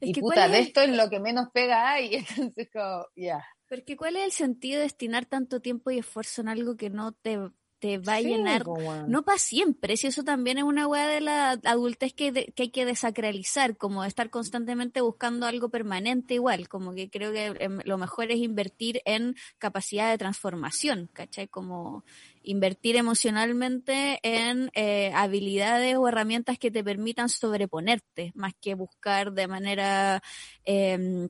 [0.00, 3.44] y puta, de esto es lo que menos pega hay, entonces como, ya.
[3.68, 7.12] Porque ¿cuál es el sentido de destinar tanto tiempo y esfuerzo en algo que no
[7.12, 7.38] te
[7.78, 8.64] te va a llenar,
[9.06, 12.70] no para siempre, si eso también es una weá de la adultez que, que hay
[12.70, 17.98] que desacralizar, como estar constantemente buscando algo permanente igual, como que creo que em, lo
[17.98, 21.48] mejor es invertir en capacidad de transformación, ¿cachai?
[21.48, 22.04] Como
[22.42, 29.48] invertir emocionalmente en eh, habilidades o herramientas que te permitan sobreponerte, más que buscar de
[29.48, 30.22] manera
[30.64, 31.28] em,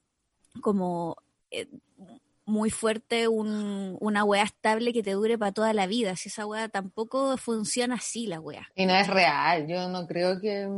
[0.60, 1.16] como...
[2.46, 6.16] Muy fuerte un, una weá estable que te dure para toda la vida.
[6.16, 8.68] Si esa weá tampoco funciona así, la weá.
[8.74, 9.66] Y no es real.
[9.66, 10.68] Yo no creo que,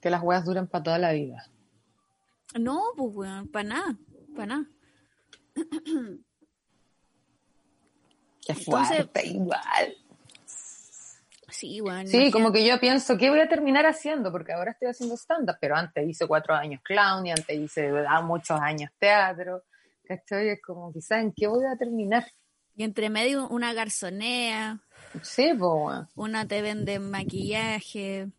[0.00, 1.50] que las weas duren para toda la vida.
[2.58, 3.98] No, pues weón, para nada,
[4.34, 4.66] para nada.
[8.46, 9.96] Qué fuerte, igual.
[11.50, 12.08] Sí, bueno.
[12.08, 14.30] Sí, como que yo pienso, ¿qué voy a terminar haciendo?
[14.30, 18.22] Porque ahora estoy haciendo stand-up, pero antes hice cuatro años clown y antes hice ah,
[18.22, 19.64] muchos años teatro.
[20.08, 20.48] ¿Cachai?
[20.48, 22.26] Es como, quizás, ¿en qué voy a terminar?
[22.74, 24.80] Y entre medio una garzonea.
[25.22, 26.00] Sí, pues.
[26.14, 28.30] Una te vende maquillaje.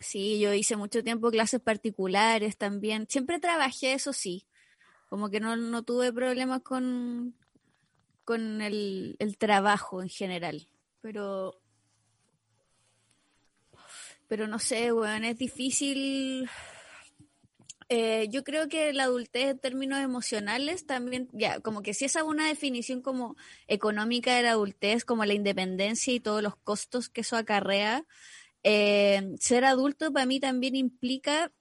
[0.00, 3.06] Sí, yo hice mucho tiempo clases particulares también.
[3.08, 4.46] Siempre trabajé, eso sí.
[5.08, 7.34] Como que no, no tuve problemas con,
[8.24, 10.68] con el, el trabajo en general.
[11.00, 11.60] Pero
[14.26, 16.48] pero no sé, weón, es difícil
[17.96, 22.16] eh, yo creo que la adultez en términos emocionales también, ya, como que si es
[22.16, 23.36] una definición como
[23.68, 28.04] económica de la adultez, como la independencia y todos los costos que eso acarrea,
[28.64, 31.52] eh, ser adulto para mí también implica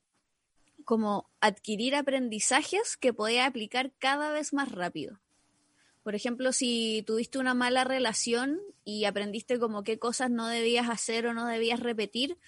[0.85, 5.19] como adquirir aprendizajes que podía aplicar cada vez más rápido.
[6.01, 11.27] Por ejemplo, si tuviste una mala relación y aprendiste como qué cosas no debías hacer
[11.27, 12.39] o no debías repetir,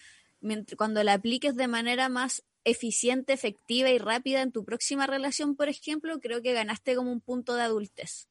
[0.75, 5.69] cuando la apliques de manera más eficiente, efectiva y rápida en tu próxima relación, por
[5.69, 8.27] ejemplo, creo que ganaste como un punto de adultez.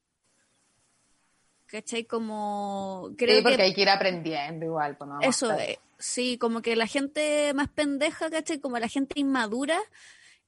[1.65, 2.05] ¿Cachai?
[2.05, 3.11] Como...
[3.17, 4.97] Creo sí, porque hay que ir aprendiendo igual.
[4.97, 8.59] Pues eso, eh, sí, como que la gente más pendeja, ¿cachai?
[8.59, 9.79] Como la gente inmadura,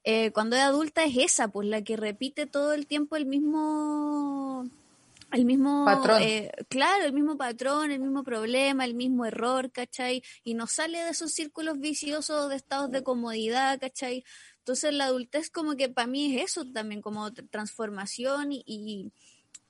[0.03, 4.69] eh, cuando es adulta es esa, pues la que repite todo el tiempo el mismo
[5.31, 6.21] el mismo patrón.
[6.21, 10.23] Eh, claro, el mismo patrón, el mismo problema, el mismo error, ¿cachai?
[10.43, 14.23] Y no sale de esos círculos viciosos de estados de comodidad, ¿cachai?
[14.59, 19.11] Entonces la adultez como que para mí es eso también, como transformación y,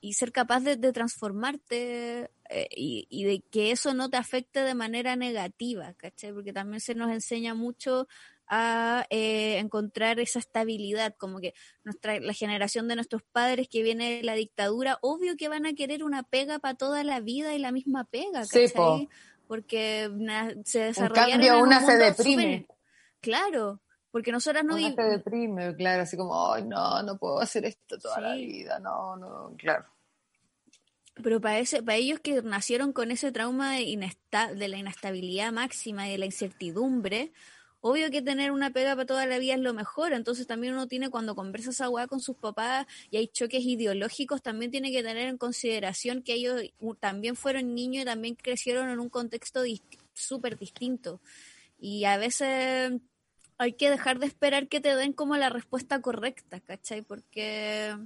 [0.00, 4.74] y, ser capaz de, transformarte eh, y, y, de que eso no te afecte de
[4.74, 6.32] manera negativa, ¿cachai?
[6.32, 8.08] Porque también se nos enseña mucho
[8.48, 14.16] a eh, encontrar esa estabilidad, como que nuestra, la generación de nuestros padres que viene
[14.16, 17.58] de la dictadura, obvio que van a querer una pega para toda la vida y
[17.58, 19.08] la misma pega, ¿cachai?
[19.46, 20.10] Porque
[20.64, 21.40] se desarrollaron.
[21.40, 22.66] En cambio, una se deprime.
[23.20, 23.80] Claro,
[24.10, 27.98] porque nosotras no Una se deprime, claro, así como, ay, no, no puedo hacer esto
[27.98, 29.86] toda la vida, no, no, claro.
[31.22, 34.12] Pero para, ese, para ellos que nacieron con ese trauma de,
[34.54, 37.32] de la inestabilidad máxima y de la incertidumbre,
[37.88, 40.86] obvio que tener una pega para toda la vida es lo mejor, entonces también uno
[40.86, 45.02] tiene cuando conversa esa weá con sus papás y hay choques ideológicos, también tiene que
[45.02, 46.62] tener en consideración que ellos
[47.00, 49.62] también fueron niños y también crecieron en un contexto
[50.12, 51.20] súper distinto.
[51.80, 52.92] Y a veces
[53.58, 57.02] hay que dejar de esperar que te den como la respuesta correcta, ¿cachai?
[57.02, 57.96] Porque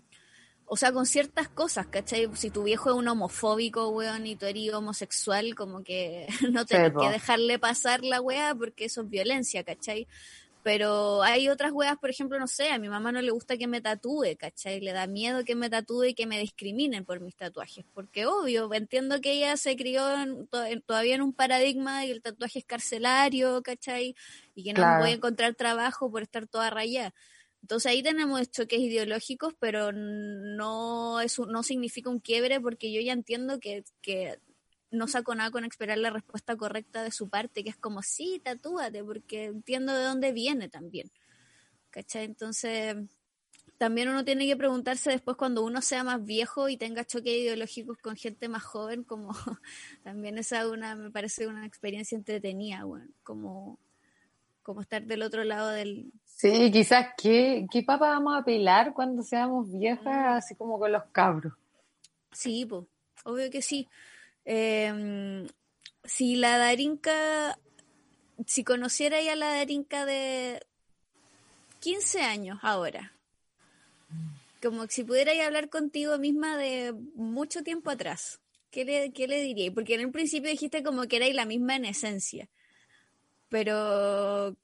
[0.67, 2.29] o sea, con ciertas cosas, ¿cachai?
[2.35, 6.93] Si tu viejo es un homofóbico, weón, y tú eres homosexual, como que no tenés
[6.99, 10.07] que dejarle pasar la weá porque eso es violencia, ¿cachai?
[10.63, 13.67] Pero hay otras weas, por ejemplo, no sé, a mi mamá no le gusta que
[13.67, 14.81] me tatúe, ¿cachai?
[14.81, 17.85] Le da miedo que me tatúe y que me discriminen por mis tatuajes.
[17.93, 20.05] Porque obvio, entiendo que ella se crió
[20.87, 24.15] todavía en un paradigma y el tatuaje es carcelario, ¿cachai?
[24.55, 27.13] Y que no voy a encontrar trabajo por estar toda rayada.
[27.63, 33.13] Entonces ahí tenemos choques ideológicos, pero no, es no significa un quiebre porque yo ya
[33.13, 34.39] entiendo que, que
[34.91, 38.41] no saco nada con esperar la respuesta correcta de su parte, que es como, sí,
[38.45, 41.11] tatúate, porque entiendo de dónde viene también.
[41.91, 42.25] ¿Cachai?
[42.25, 42.97] Entonces,
[43.79, 47.99] también uno tiene que preguntarse después cuando uno sea más viejo y tenga choques ideológicos
[47.99, 49.31] con gente más joven, como
[50.03, 52.85] también esa una, me parece una experiencia entretenida,
[53.23, 53.79] como,
[54.63, 59.23] como estar del otro lado del, Sí, quizás, ¿qué, qué papa vamos a pelar cuando
[59.23, 60.37] seamos viejas, mm.
[60.39, 61.53] así como con los cabros?
[62.33, 62.83] Sí, pues,
[63.23, 63.89] obvio que sí.
[64.45, 65.47] Em,
[66.03, 67.57] si la Darinka,
[68.45, 70.61] si conociera ya la Darinka de
[71.79, 73.13] 15 años ahora,
[74.61, 78.41] como si pudiera hablar contigo misma de mucho tiempo atrás,
[78.73, 79.71] ¿qué le, qué le diría?
[79.73, 82.49] Porque en un principio dijiste como que erais la misma en esencia,
[83.49, 84.57] pero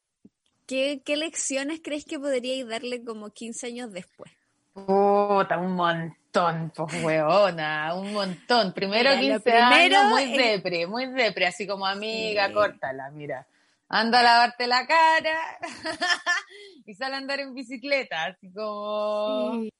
[0.68, 4.30] ¿Qué, lecciones crees que podríais darle como 15 años después?
[4.74, 6.70] Puta, un montón.
[6.76, 8.72] pues weona, un montón.
[8.74, 12.52] Primero Mira, lo 15 años, muy es- depre, muy depre, así como amiga, Sí.
[12.52, 13.46] córtala, mira.
[13.88, 15.58] Anda a lavarte la cara
[16.86, 19.62] y sale a andar en bicicleta, así como...
[19.62, 19.70] Sí.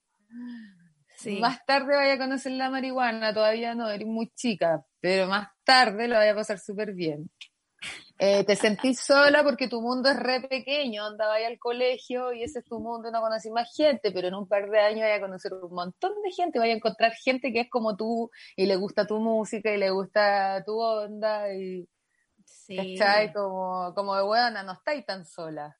[1.16, 1.38] Sí.
[1.40, 6.06] Más tarde vaya a conocer la marihuana, todavía no, eres muy chica, pero más tarde
[6.08, 7.28] lo vaya a pasar súper bien.
[8.20, 12.42] Eh, te sentís sola porque tu mundo es re pequeño, onda vaya al colegio y
[12.42, 15.02] ese es tu mundo y no conoces más gente, pero en un par de años
[15.02, 18.28] vaya a conocer un montón de gente, vaya a encontrar gente que es como tú
[18.56, 21.88] y le gusta tu música y le gusta tu onda y,
[22.44, 22.96] Sí.
[22.98, 23.32] ¿cachai?
[23.32, 25.76] Como, como de buena, no estáis tan sola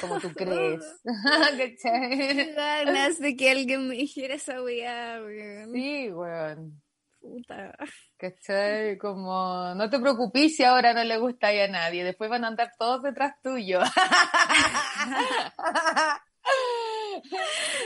[0.00, 0.80] como tú crees,
[1.84, 2.54] ¿cachai?
[2.54, 5.72] Ganas de que alguien me dijera esa weá, weón.
[5.72, 6.82] Sí, weón.
[7.22, 7.72] Puta.
[8.18, 8.98] ¿Cachai?
[8.98, 12.72] Como, no te preocupes si ahora no le gusta a nadie, después van a andar
[12.76, 13.80] todos detrás tuyo.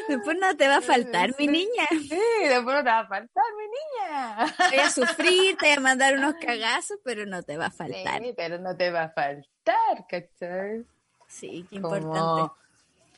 [0.08, 1.86] Después no te va a faltar, mi niña.
[1.90, 2.18] Sí,
[2.48, 3.64] después no te va a faltar, mi
[4.08, 4.54] niña.
[4.70, 8.22] Voy a sufrir, te voy a mandar unos cagazos, pero no te va a faltar.
[8.22, 10.86] Sí, pero no te va a faltar, ¿cachai?
[11.26, 12.52] Sí, qué Como- importante.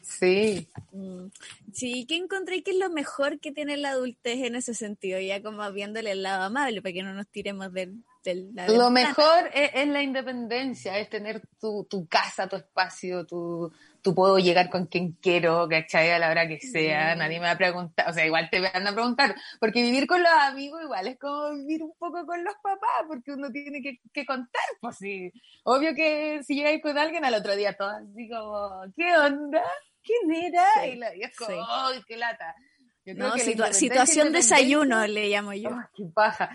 [0.08, 1.26] Sí, Mm.
[1.72, 5.20] Sí, ¿qué encontré que es lo mejor que tiene la adultez en ese sentido?
[5.20, 8.02] Ya como viéndole el lado amable, para que no nos tiremos del...
[8.24, 8.90] del la lo ventana.
[8.90, 13.70] mejor es, es la independencia, es tener tu, tu casa, tu espacio, tu,
[14.02, 16.10] tu puedo llegar con quien quiero, ¿cachai?
[16.10, 18.86] A la hora que sea, nadie me va a preguntar, o sea, igual te van
[18.86, 22.54] a preguntar, porque vivir con los amigos igual es como vivir un poco con los
[22.62, 25.30] papás, porque uno tiene que, que contar, pues sí.
[25.64, 29.62] Obvio que si llegáis con alguien al otro día, todos así como, ¿qué onda?
[30.08, 30.64] ¿Quién era?
[30.82, 31.56] Sí, y la vieja como, sí.
[31.68, 32.54] ¡ay, qué lata!
[33.04, 35.70] Yo creo No, que situa- situación desayuno le llamo yo.
[35.70, 36.50] ¡Ay, qué paja!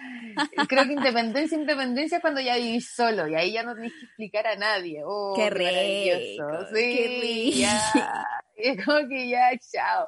[0.68, 4.06] Creo que independencia, independencia es cuando ya vivís solo y ahí ya no tenés que
[4.06, 5.02] explicar a nadie.
[5.06, 7.58] Oh, Qué rico, Sí, qué rico.
[7.60, 8.28] ya.
[8.56, 10.08] Es como que ya, chao.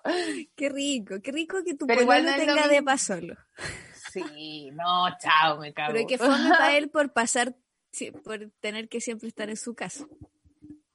[0.55, 3.36] Qué rico, qué rico que tu pueblo no es lo tenga de pa' solo.
[4.13, 5.91] Sí, no, chao, me cago.
[5.93, 7.55] Pero que fome para él por pasar,
[8.23, 10.05] por tener que siempre estar en su casa.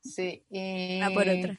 [0.00, 1.00] Sí, y...
[1.02, 1.58] Ah, por otra.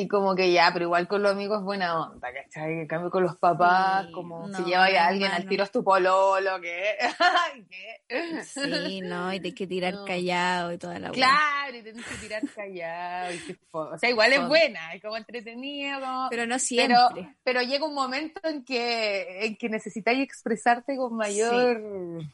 [0.00, 2.72] Y como que ya, pero igual con los amigos es buena onda, ¿cachai?
[2.80, 5.72] En cambio con los papás, Sí, como no, si lleva a alguien al tiro es
[5.72, 6.96] tu pololo, ¿qué?
[8.08, 8.42] ¿Qué?
[8.44, 10.04] Sí, no, y de que tirar No.
[10.04, 11.10] callado y toda la.
[11.10, 13.32] Claro, y tenés que tirar callado.
[13.34, 16.28] Y o sea, igual es buena, es como entretenida, como...
[16.30, 17.36] Pero no pero, siempre.
[17.42, 21.76] pero llega un momento en que, en que necesitáis expresarte con mayor...
[22.20, 22.26] Sí,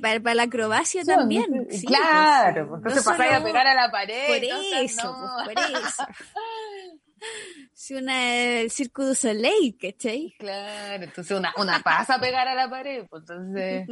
[0.00, 1.66] para, para la acrobacia Sí, también.
[1.70, 2.98] sí, claro, pues, pues, sí.
[3.00, 4.26] entonces No pasáis a pegar a la pared.
[4.26, 4.44] Por
[4.84, 5.44] eso, no.
[5.44, 6.04] pues, por eso.
[7.74, 10.34] Si una, el Circo du Soleil, ¿cachai?
[10.38, 13.86] Claro, entonces una, una pasa a pegar a la pared, pues entonces...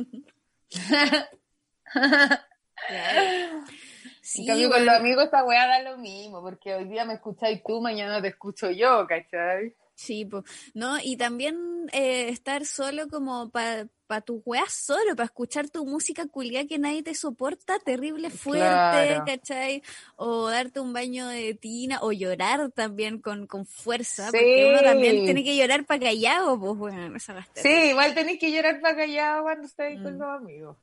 [4.22, 4.84] Sí, en cambio, bueno.
[4.84, 8.20] con los amigos esta weá da lo mismo, porque hoy día me escucháis tú, mañana
[8.20, 9.74] te escucho yo, ¿cachai?
[9.98, 10.96] Sí, pues, ¿no?
[11.02, 11.58] Y también
[11.92, 16.78] eh, estar solo como para pa tus weas solo, para escuchar tu música culiada que
[16.78, 19.24] nadie te soporta, terrible fuerte, Claro.
[19.26, 19.82] ¿cachai?
[20.14, 24.38] O darte un baño de tina, o llorar también con, con fuerza, Sí.
[24.38, 27.44] porque uno también tiene que llorar para callado, pues bueno, esa.
[27.54, 30.18] Sí, igual tenéis que llorar para callado cuando estáis con Mm.
[30.20, 30.76] los amigos.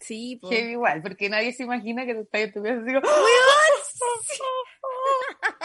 [0.00, 0.40] Sí.
[0.50, 3.02] Heavy igual, porque nadie se imagina que tú estás en tu casa así como...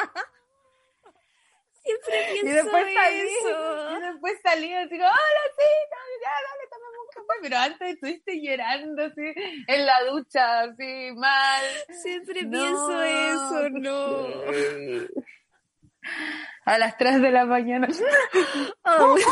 [1.88, 3.98] Siempre Y después salí, eso.
[3.98, 7.40] y después salí así hola, sí, no, ya, dale, tomemos un café.
[7.42, 9.34] Pero antes estuviste llorando así,
[9.68, 11.64] en la ducha, así, mal.
[12.04, 14.54] Siempre No, pienso eso, no.
[14.54, 15.08] sí.
[16.66, 17.88] A las 3 de la mañana.
[18.84, 19.18] Oh,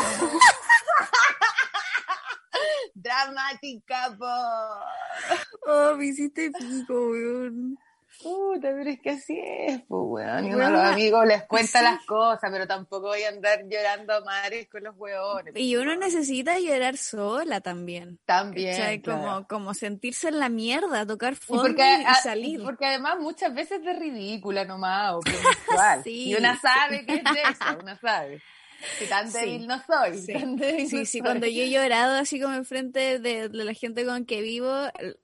[2.94, 4.26] Dramática, po.
[5.70, 7.78] oh, me hiciste pico, weón.
[8.22, 10.46] Puta, pero es que así es, pues, weón.
[10.46, 11.84] Y uno a los amigos les cuenta sí.
[11.84, 15.54] las cosas, pero tampoco voy a andar llorando a mares con los weones.
[15.56, 18.18] Y uno necesita llorar sola también.
[18.24, 18.76] También.
[18.76, 19.00] ¿cachai?
[19.02, 19.20] claro.
[19.20, 22.62] Como, como sentirse en la mierda, tocar Y fondo porque, y, a- salir.
[22.62, 25.20] porque además muchas veces de ridícula nomás o.
[26.04, 26.60] Sí, y una sí.
[26.62, 28.42] sabe que es de eso, una sabe.
[28.98, 29.38] Que tan Sí.
[29.38, 30.18] débil no soy.
[30.18, 30.32] Sí.
[30.34, 31.20] tan débil Sí, no sí, soy.
[31.22, 34.70] cuando yo he llorado así como enfrente de, de la gente con que vivo,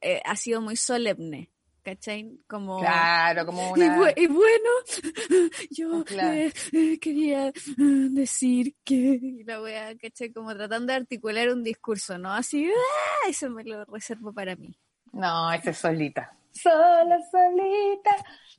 [0.00, 1.50] eh, ha sido muy solemne,
[1.82, 2.38] ¿cachai?
[2.48, 2.78] Como...
[2.78, 3.88] Claro, como Y, una...
[3.88, 4.70] bu- y bueno,
[5.70, 6.44] yo Claro.
[6.46, 10.32] eh, eh, quería eh, decir que la wea, ¿cachai?
[10.32, 12.32] Como tratando de articular un discurso, ¿no?
[12.32, 13.28] Así, ¡ah!
[13.28, 14.76] eso me lo reservo para mí.
[15.12, 16.36] No, esa es solita.
[16.62, 18.12] Sola, solita.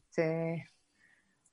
[0.10, 0.24] Sí.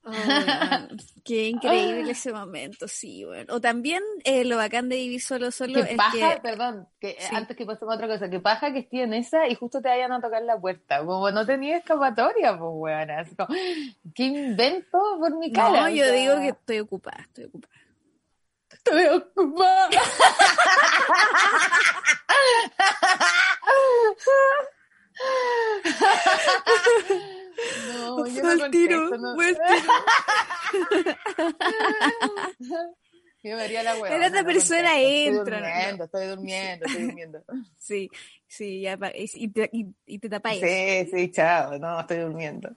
[0.03, 0.11] Oh,
[1.25, 3.55] qué increíble ese momento, sí, bueno.
[3.55, 6.41] O también eh, lo bacán de vivir solo, solo Que es paja, que...
[6.41, 7.35] perdón, que Sí.
[7.35, 9.89] antes que pasemos a otra cosa, que paja que esté en esa y justo te
[9.89, 11.05] vayan a tocar la puerta.
[11.05, 13.09] Como no tenía escapatoria, pues, weón.
[13.37, 13.49] Como,
[14.15, 15.83] ¿Qué invento por mi cara?
[15.83, 17.74] No, yo sea, digo que estoy ocupada, estoy ocupada.
[18.70, 19.91] Estoy ocupada.
[27.89, 29.35] No, yo Fue no el tiro, no.
[29.35, 29.57] fue el
[33.43, 34.13] Yo me haría la hueá.
[34.13, 37.45] Pero esta persona entra, Estoy durmiendo, estoy durmiendo, estoy durmiendo.
[37.79, 38.11] Sí,
[38.47, 40.61] sí, ya, y, te, y, y te tapáis.
[40.61, 42.71] Sí, sí, chao, no, estoy durmiendo.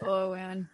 [0.00, 0.70] Oh, weón.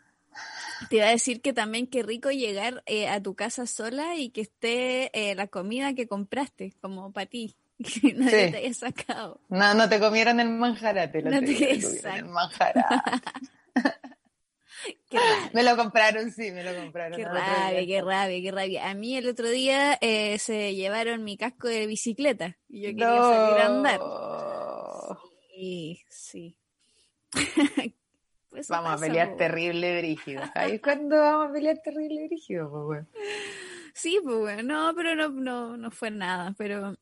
[0.89, 4.31] Te iba a decir que también qué rico llegar eh, a tu casa sola y
[4.31, 7.57] que esté eh, la comida que compraste, como para ti,
[8.17, 8.53] nadie Sí.
[8.53, 9.41] te haya sacado.
[9.49, 11.23] No, no te comieron el manjarate.
[11.23, 12.87] lo No te- me comieron el manjarate.
[15.53, 17.17] Me lo compraron, sí, me lo compraron.
[17.19, 18.89] qué rabia, qué rabia, qué rabia.
[18.89, 23.07] A mí el otro día eh, se llevaron mi casco de bicicleta y yo quería
[23.19, 24.01] salir a andar.
[25.55, 26.57] Sí, sí.
[28.49, 29.37] Pues Vamos a pelear po.
[29.37, 30.43] terrible brígido.
[30.55, 33.05] Ahí es cuando vamos a pelear terrible brígido, pues.
[33.93, 36.97] Sí, pues bueno, no, pero no, no, no fue nada, pero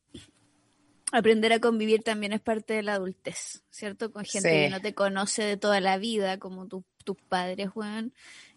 [1.11, 4.11] aprender a convivir también es parte de la adultez, ¿cierto?
[4.11, 4.55] Con gente Sí.
[4.55, 8.13] que no te conoce de toda la vida, como tu- tus padres, Juan,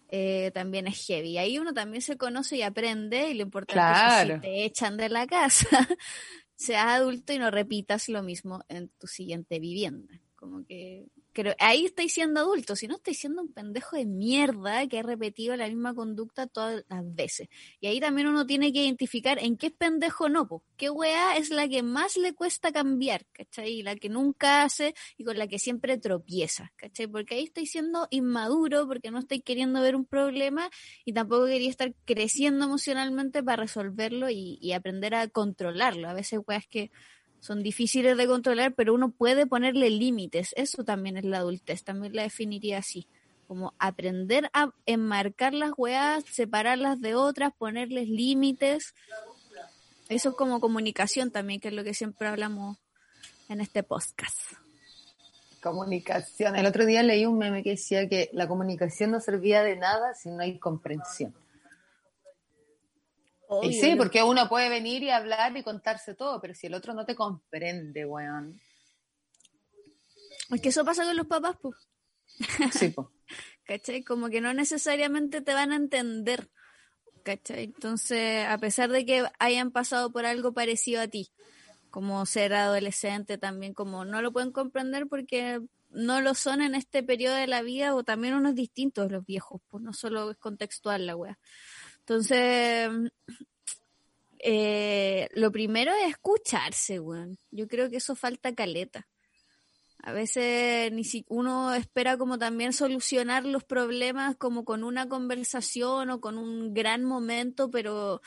[0.09, 1.37] eh, también es heavy.
[1.39, 4.97] Ahí uno también se conoce y aprende, y lo importante es que si te echan
[4.97, 5.67] de la casa,
[6.55, 10.19] seas adulto y no repitas lo mismo en tu siguiente vivienda.
[10.35, 14.87] Como que creo, ahí estáis siendo adulto, si no estáis siendo un pendejo de mierda
[14.87, 17.49] que ha repetido la misma conducta todas las veces.
[17.81, 20.63] Y ahí también uno tiene que identificar en qué es pendejo no, po.
[20.77, 23.81] qué weá es la que más le cuesta cambiar, ¿cachai?
[23.81, 27.07] La que nunca hace y con la que siempre tropieza, ¿cachai?
[27.07, 30.69] Porque ahí estáis siendo inmaduro, porque no estáis queriendo ver un problema
[31.05, 36.09] y tampoco quería estar creciendo emocionalmente para resolverlo y, y aprender a controlarlo.
[36.09, 36.91] A veces weas que
[37.43, 40.53] son difíciles de controlar, pero uno puede ponerle límites.
[40.55, 43.05] Eso también es la adultez, también la definiría así.
[43.49, 48.95] Como aprender a enmarcar las weas, separarlas de otras, ponerles límites.
[50.07, 52.77] Eso es como comunicación también, que es lo que siempre hablamos
[53.49, 54.39] en este podcast.
[55.61, 56.55] Comunicación.
[56.55, 60.13] El otro día leí un meme que decía que la comunicación no servía de nada
[60.13, 61.35] si no hay comprensión.
[63.61, 66.93] Y sí, porque uno puede venir y hablar y contarse todo, pero si el otro
[66.93, 68.59] no te comprende, weón.
[70.49, 71.75] Es que eso pasa con los papás, pues.
[72.73, 73.11] Sí, po.
[73.65, 74.03] ¿cachai?
[74.03, 76.49] Como que no necesariamente te van a entender,
[77.23, 77.65] ¿cachai?
[77.65, 81.31] Entonces, a pesar de que hayan pasado por algo parecido a ti,
[81.89, 87.03] como ser adolescente también, como no lo pueden comprender porque no lo son en este
[87.03, 91.05] periodo de la vida o también unos distintos los viejos, pues no solo es contextual
[91.05, 91.39] la wea.
[92.05, 92.89] Entonces,
[94.39, 97.37] eh, lo primero es escucharse, weón.
[97.51, 99.07] Yo creo que eso falta caleta.
[100.05, 106.09] A veces ni si uno espera como también solucionar los problemas como con una conversación
[106.09, 108.21] o con un gran momento, pero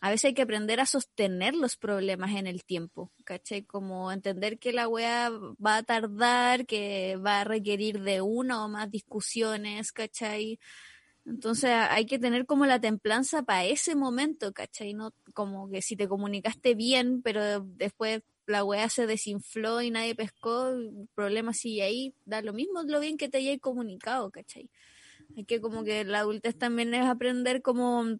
[0.00, 3.62] a veces hay que aprender a sostener los problemas en el tiempo, ¿cachai?
[3.62, 5.30] Como entender que la wea
[5.64, 10.58] va a tardar, que va a requerir de una o más discusiones, ¿cachai?
[11.26, 14.94] Entonces hay que tener como la templanza para ese momento, ¿cachai?
[14.94, 20.14] No como que si te comunicaste bien, pero después la weá se desinfló y nadie
[20.14, 24.68] pescó, el problema sigue ahí, da lo mismo lo bien que te hayas comunicado, ¿cachai?
[25.36, 28.18] Hay que como que la adultez también es aprender como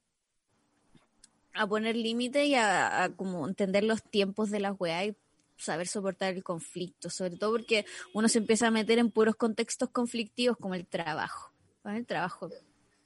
[1.52, 5.16] a poner límite y a, como entender los tiempos de la weá y
[5.56, 7.84] saber soportar el conflicto, sobre todo porque
[8.14, 11.52] uno se empieza a meter en puros contextos conflictivos como el trabajo.
[11.82, 12.50] Con el trabajo,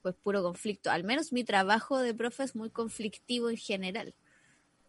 [0.04, 0.90] pues puro conflicto.
[0.90, 4.14] Al menos mi trabajo de profe es muy conflictivo en general.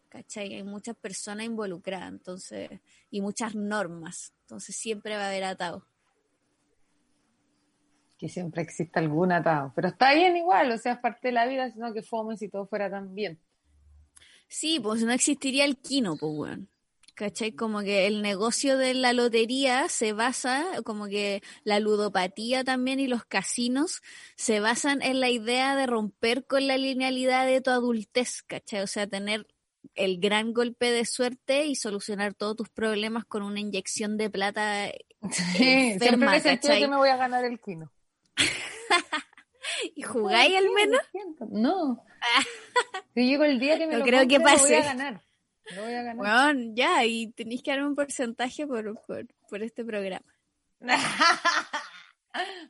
[0.10, 0.56] ¿Cachai?
[0.56, 4.34] Hay muchas personas involucradas, entonces, y muchas normas.
[4.42, 5.88] Entonces siempre va a haber atado.
[8.18, 9.72] Que siempre existe algún atado.
[9.74, 12.50] Pero está bien igual, o sea, es parte de la vida, sino que fome si
[12.50, 13.40] todo fuera tan bien.
[14.50, 16.70] Sí, pues no existiría el quino, pues, weón.
[17.16, 17.54] ¿Cachai?
[17.54, 23.08] Como que el negocio de la lotería se basa, como que la ludopatía también y
[23.08, 24.02] los casinos
[24.36, 28.82] se basan en la idea de romper con la linealidad de tu adultez, ¿cachai?
[28.82, 29.48] O sea, tener
[29.94, 34.92] el gran golpe de suerte y solucionar todos tus problemas con una inyección de plata.
[35.32, 37.92] Sí, Enferma, siempre me que me voy a ganar el quino.
[39.96, 41.02] ¿Y jugáis al menos?
[41.50, 42.04] No.
[43.16, 45.22] Yo llego el día que me No lo creo que compre, lo voy a ganar.
[45.74, 46.18] Lo voy a ganar.
[46.18, 50.26] Weón, ya, y tenéis que darme un porcentaje por, por, por este programa.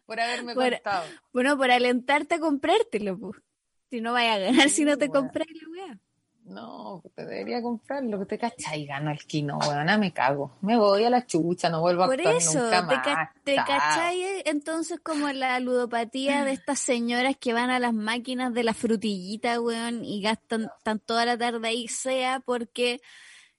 [0.06, 1.06] Por haberme Por- contado.
[1.34, 3.41] Bueno, por alentarte a comprártelo, pues.
[3.89, 5.24] Si no vayas a ganar si no te weón.
[5.26, 6.00] compras la weá.
[6.46, 10.56] No, te debería comprarlo, que te cachai, gano el kino, weón, me cago.
[10.62, 13.04] Me voy a la chucha, no vuelvo a Por actuar eso, nunca te, más.
[13.04, 18.54] ca- te cachai entonces como la ludopatía de estas señoras que van a las máquinas
[18.54, 23.02] de la frutillita, weón, y gastan tan toda la tarde ahí, sea porque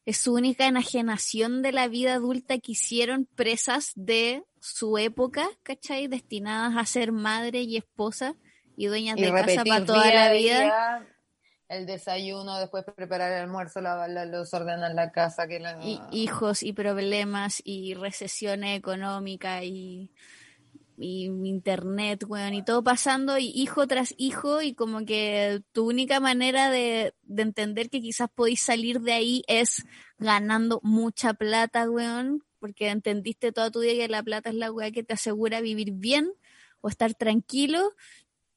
[0.04, 6.06] es su única enajenación de la vida adulta que hicieron presas de su época, ¿cachai?
[6.06, 8.36] Destinadas a ser madre y esposa
[8.76, 10.62] y dueñas Y de casa para toda la vida.
[10.62, 11.08] día,
[11.68, 15.78] el desayuno, después preparar el almuerzo, lavar la la casa, que la...
[15.84, 20.10] y hijos y problemas y recesión económica y,
[20.98, 26.70] internet, weón, y todo pasando y hijo tras hijo y como que tu única manera
[26.70, 29.84] de, de entender que quizás podéis salir de ahí es
[30.18, 34.90] ganando mucha plata, weón, porque entendiste toda tu vida que la plata es la weá
[34.90, 36.32] que te asegura vivir bien
[36.80, 37.92] o estar tranquilo,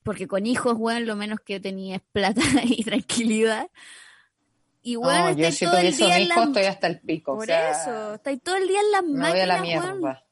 [0.10, 3.70] porque con hijos, weón, lo menos que tenías plata y tranquilidad.
[4.82, 7.36] Y No, weón, yo estáis todo el día en las estoy hasta el pico.
[7.36, 9.56] por o sea, eso, estáis todo el día en las Me máquinas, voy a la
[9.62, 10.00] weón.
[10.00, 10.26] mierda.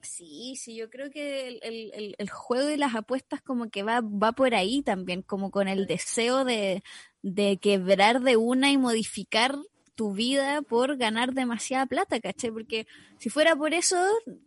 [0.00, 4.00] Sí, sí, yo creo que el, el- el- juego y las apuestas como que va,
[4.00, 6.82] va por ahí también, como con el deseo de,
[7.22, 9.54] de quebrar de una y modificar
[10.00, 12.50] tu vida por ganar demasiada plata, ¿cachai?
[12.50, 12.86] Porque
[13.18, 13.98] si fuera por eso,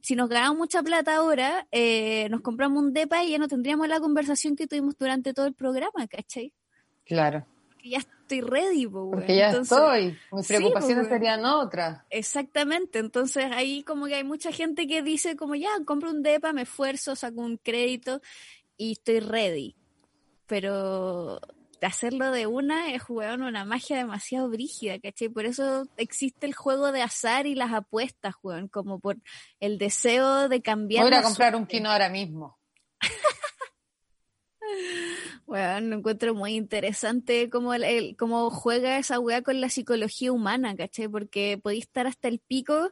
[0.02, 3.88] si nos ganamos mucha plata ahora, eh, nos compramos un depa y ya no tendríamos
[3.88, 6.52] la conversación que tuvimos durante todo el programa, ¿cachai?
[7.06, 7.46] Claro,
[7.78, 10.18] Que ya estoy ready, po, porque ya Entonces- estoy.
[10.32, 12.02] Mis preocupaciones serían otras.
[12.10, 16.52] Exactamente, entonces ahí como que hay mucha gente que dice como ya, compro un DEPA,
[16.52, 18.22] me esfuerzo, saco un crédito
[18.76, 19.76] y estoy ready.
[20.48, 21.40] Pero
[21.86, 25.30] hacerlo de una es jugar una magia demasiado brígida, ¿cachai?
[25.30, 29.18] Por eso existe el juego de azar y las apuestas, weón, como por
[29.60, 31.04] el deseo de cambiar.
[31.06, 32.58] Voy a comprar un kino ahora mismo.
[35.46, 40.32] Weón, lo encuentro muy interesante cómo, el, el- cómo juega esa weá con la psicología
[40.32, 41.08] humana, ¿cachai?
[41.08, 42.92] Porque podéis estar hasta el pico,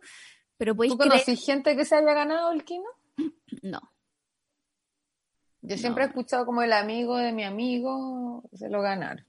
[0.57, 2.85] pero podéis ¿Tú conocí gente que se haya ganado el kino?
[3.61, 3.79] No.
[5.63, 9.25] Yo siempre he escuchado como el amigo de mi amigo se lo ganaron.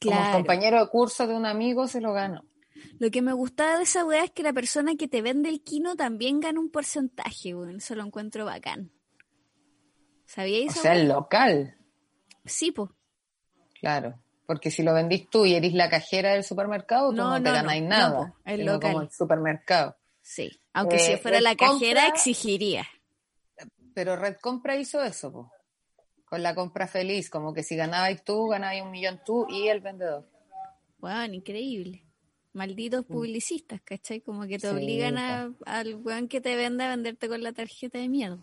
[0.00, 0.36] Como el Claro.
[0.38, 2.44] compañero de curso de un amigo se lo ganó.
[2.98, 5.62] Lo que me gustaba de esa weá es que la persona que te vende el
[5.62, 7.76] kino también gana un porcentaje, weón.
[7.76, 8.90] Eso lo encuentro bacán.
[8.90, 11.00] O ¿Sabíais esa sea, weá?
[11.00, 11.76] el local,
[12.44, 12.92] Sí, po.
[13.80, 14.20] claro.
[14.46, 17.50] Porque si lo vendís tú y eres la cajera del supermercado, tú No, no, te
[17.50, 18.16] ganáis no, nada.
[18.28, 18.92] po, el local.
[18.92, 19.96] como el supermercado.
[20.22, 20.60] Sí.
[20.72, 22.86] Aunque Eh, si fuera la cajera, exigiría.
[23.96, 25.50] Pero Red Compra hizo eso, po.
[26.26, 29.80] con la compra feliz, como que si ganabais tú, ganabais un millón tú y el
[29.80, 30.28] vendedor.
[31.00, 32.02] Weón, increíble.
[32.52, 34.20] Malditos publicistas, ¿cachai?
[34.20, 34.70] Como que te Mm.
[34.70, 38.38] Sí, obligan a, al weón que te venda a venderte con la tarjeta de mierda.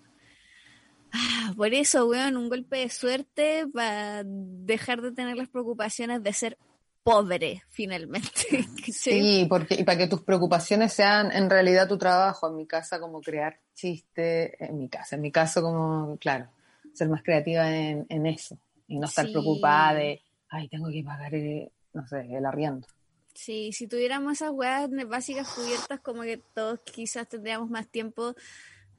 [1.11, 6.33] Ah, por eso, weón, un golpe de suerte para dejar de tener las preocupaciones de
[6.33, 6.57] ser
[7.03, 8.29] pobre, finalmente.
[8.77, 8.93] ¿cachai?
[8.93, 12.99] Sí, porque, y para que tus preocupaciones sean en realidad tu trabajo, en mi casa
[12.99, 16.49] como crear chistes, en mi casa, en mi caso como, claro,
[16.93, 19.31] ser más creativa en, en eso y no estar Sí.
[19.31, 22.87] preocupada de, ay, tengo que pagar, eh, no sé, el arriendo.
[23.33, 28.35] Sí, si tuviéramos esas weas básicas cubiertas, como que todos quizás tendríamos más tiempo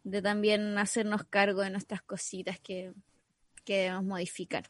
[0.03, 2.93] de también hacernos cargo de nuestras cositas que,
[3.65, 4.65] que debemos modificar.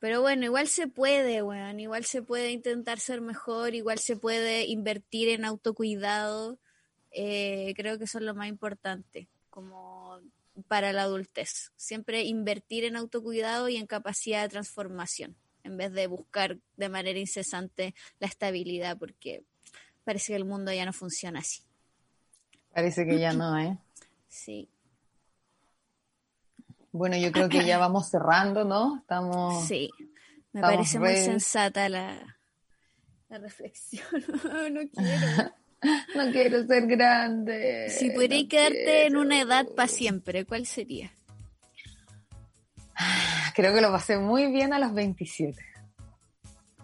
[0.00, 4.64] Pero bueno, igual se puede, weón, igual se puede intentar ser mejor, igual se puede
[4.66, 6.58] invertir en autocuidado,
[7.10, 10.20] eh, creo que eso es lo más importante, como
[10.68, 11.72] para la adultez.
[11.76, 17.18] Siempre invertir en autocuidado y en capacidad de transformación, en vez de buscar de manera
[17.18, 19.42] incesante la estabilidad, porque
[20.04, 21.62] parece que el mundo ya no funciona así.
[22.72, 23.76] Parece que ya no, ¿eh?
[24.28, 24.68] Sí,
[26.92, 28.98] Bueno, yo creo que ya vamos cerrando, ¿no?
[28.98, 29.66] Estamos...
[29.66, 29.90] sí.
[30.52, 32.38] Me estamos parece muy sensata la,
[33.28, 34.06] la reflexión.
[34.72, 35.52] no quiero.
[36.16, 37.88] No quiero ser grande.
[37.90, 41.12] Si pudierais no quedarte en una edad para siempre, ¿cuál sería?
[43.54, 45.56] Creo que lo pasé muy bien a los 27.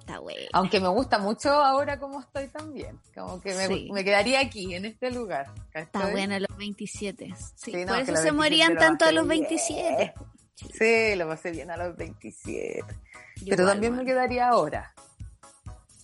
[0.06, 0.48] Está.
[0.52, 3.00] Aunque me gusta mucho ahora como estoy también.
[3.14, 3.88] Como que me, Sí.
[3.92, 5.46] me quedaría aquí, en este lugar.
[5.74, 6.12] Está ¿cachai?
[6.12, 7.34] bueno los 27.
[7.56, 9.40] Sí, Sí, no, por eso se 27 morían tanto a los bien.
[9.42, 10.14] 27.
[10.78, 12.84] Sí, lo pasé bien a los 27.
[13.36, 14.94] Yo Pero igual, también me quedaría ahora.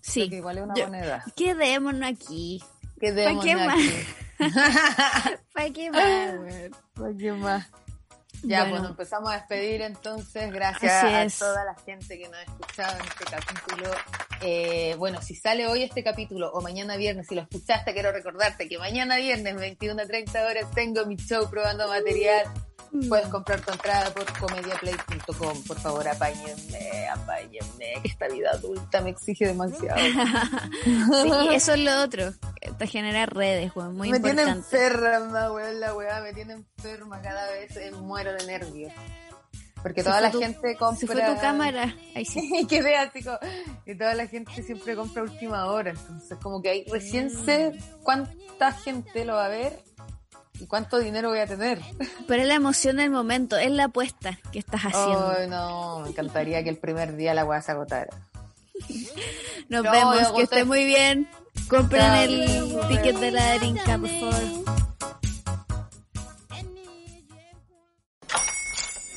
[0.03, 0.21] Sí.
[0.23, 1.23] Creo que igual es una Yo- buena edad.
[1.37, 2.63] Quedémonos aquí.
[3.01, 3.77] Quedémonos qué más?
[3.79, 4.07] aquí.
[5.55, 6.35] ¿Para qué más?
[6.95, 7.67] ¿Para qué más?
[8.43, 8.71] Ya, Bueno.
[8.71, 10.53] bueno, empezamos a despedir entonces.
[10.53, 13.91] Gracias a toda la gente que nos ha escuchado en este capítulo.
[14.43, 18.69] Eh, bueno, si sale hoy este capítulo o mañana viernes, si lo escuchaste, quiero recordarte
[18.69, 22.45] que mañana viernes, 21 a 30 horas, tengo mi show probando material
[23.09, 25.63] puedes comprar tu entrada por comediaplay.com.
[25.65, 29.99] Por favor, apáñenme, apáñenme, que esta vida adulta me exige demasiado.
[30.85, 32.33] sí, eso es lo otro.
[32.79, 34.45] Te genera redes, weón, muy me importante.
[34.45, 37.21] tiene enferma, weón, la weá, me tiene enferma.
[37.21, 38.93] Cada vez eh, muero de nervios.
[39.83, 40.99] Porque toda la tu, gente compra.
[40.99, 41.95] Se fue tu cámara.
[42.15, 42.67] Ahí sí.
[42.69, 43.39] Quedé así como.
[43.87, 45.91] Y toda la gente siempre compra última hora.
[45.91, 47.73] Entonces, como que ahí recién sé
[48.03, 49.90] cuánta gente lo va a ver y
[50.67, 51.81] cuánto dinero voy a tener.
[52.27, 55.35] Pero es la emoción del momento, es la apuesta que estás haciendo.
[55.37, 58.09] Ay, no, me encantaría que el primer día la weá se agotara.
[59.69, 61.29] Nos no, vemos, que esté muy bien.
[61.69, 64.81] Compren el ticket de la drinka, por favor.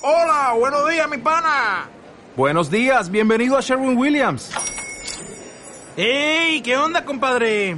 [0.02, 1.90] Hola, buenos días, mi pana.
[2.36, 4.52] Buenos días, bienvenido a Sherwin Williams.
[5.96, 6.62] ¡Ey!
[6.62, 7.78] ¿Qué onda, compadre?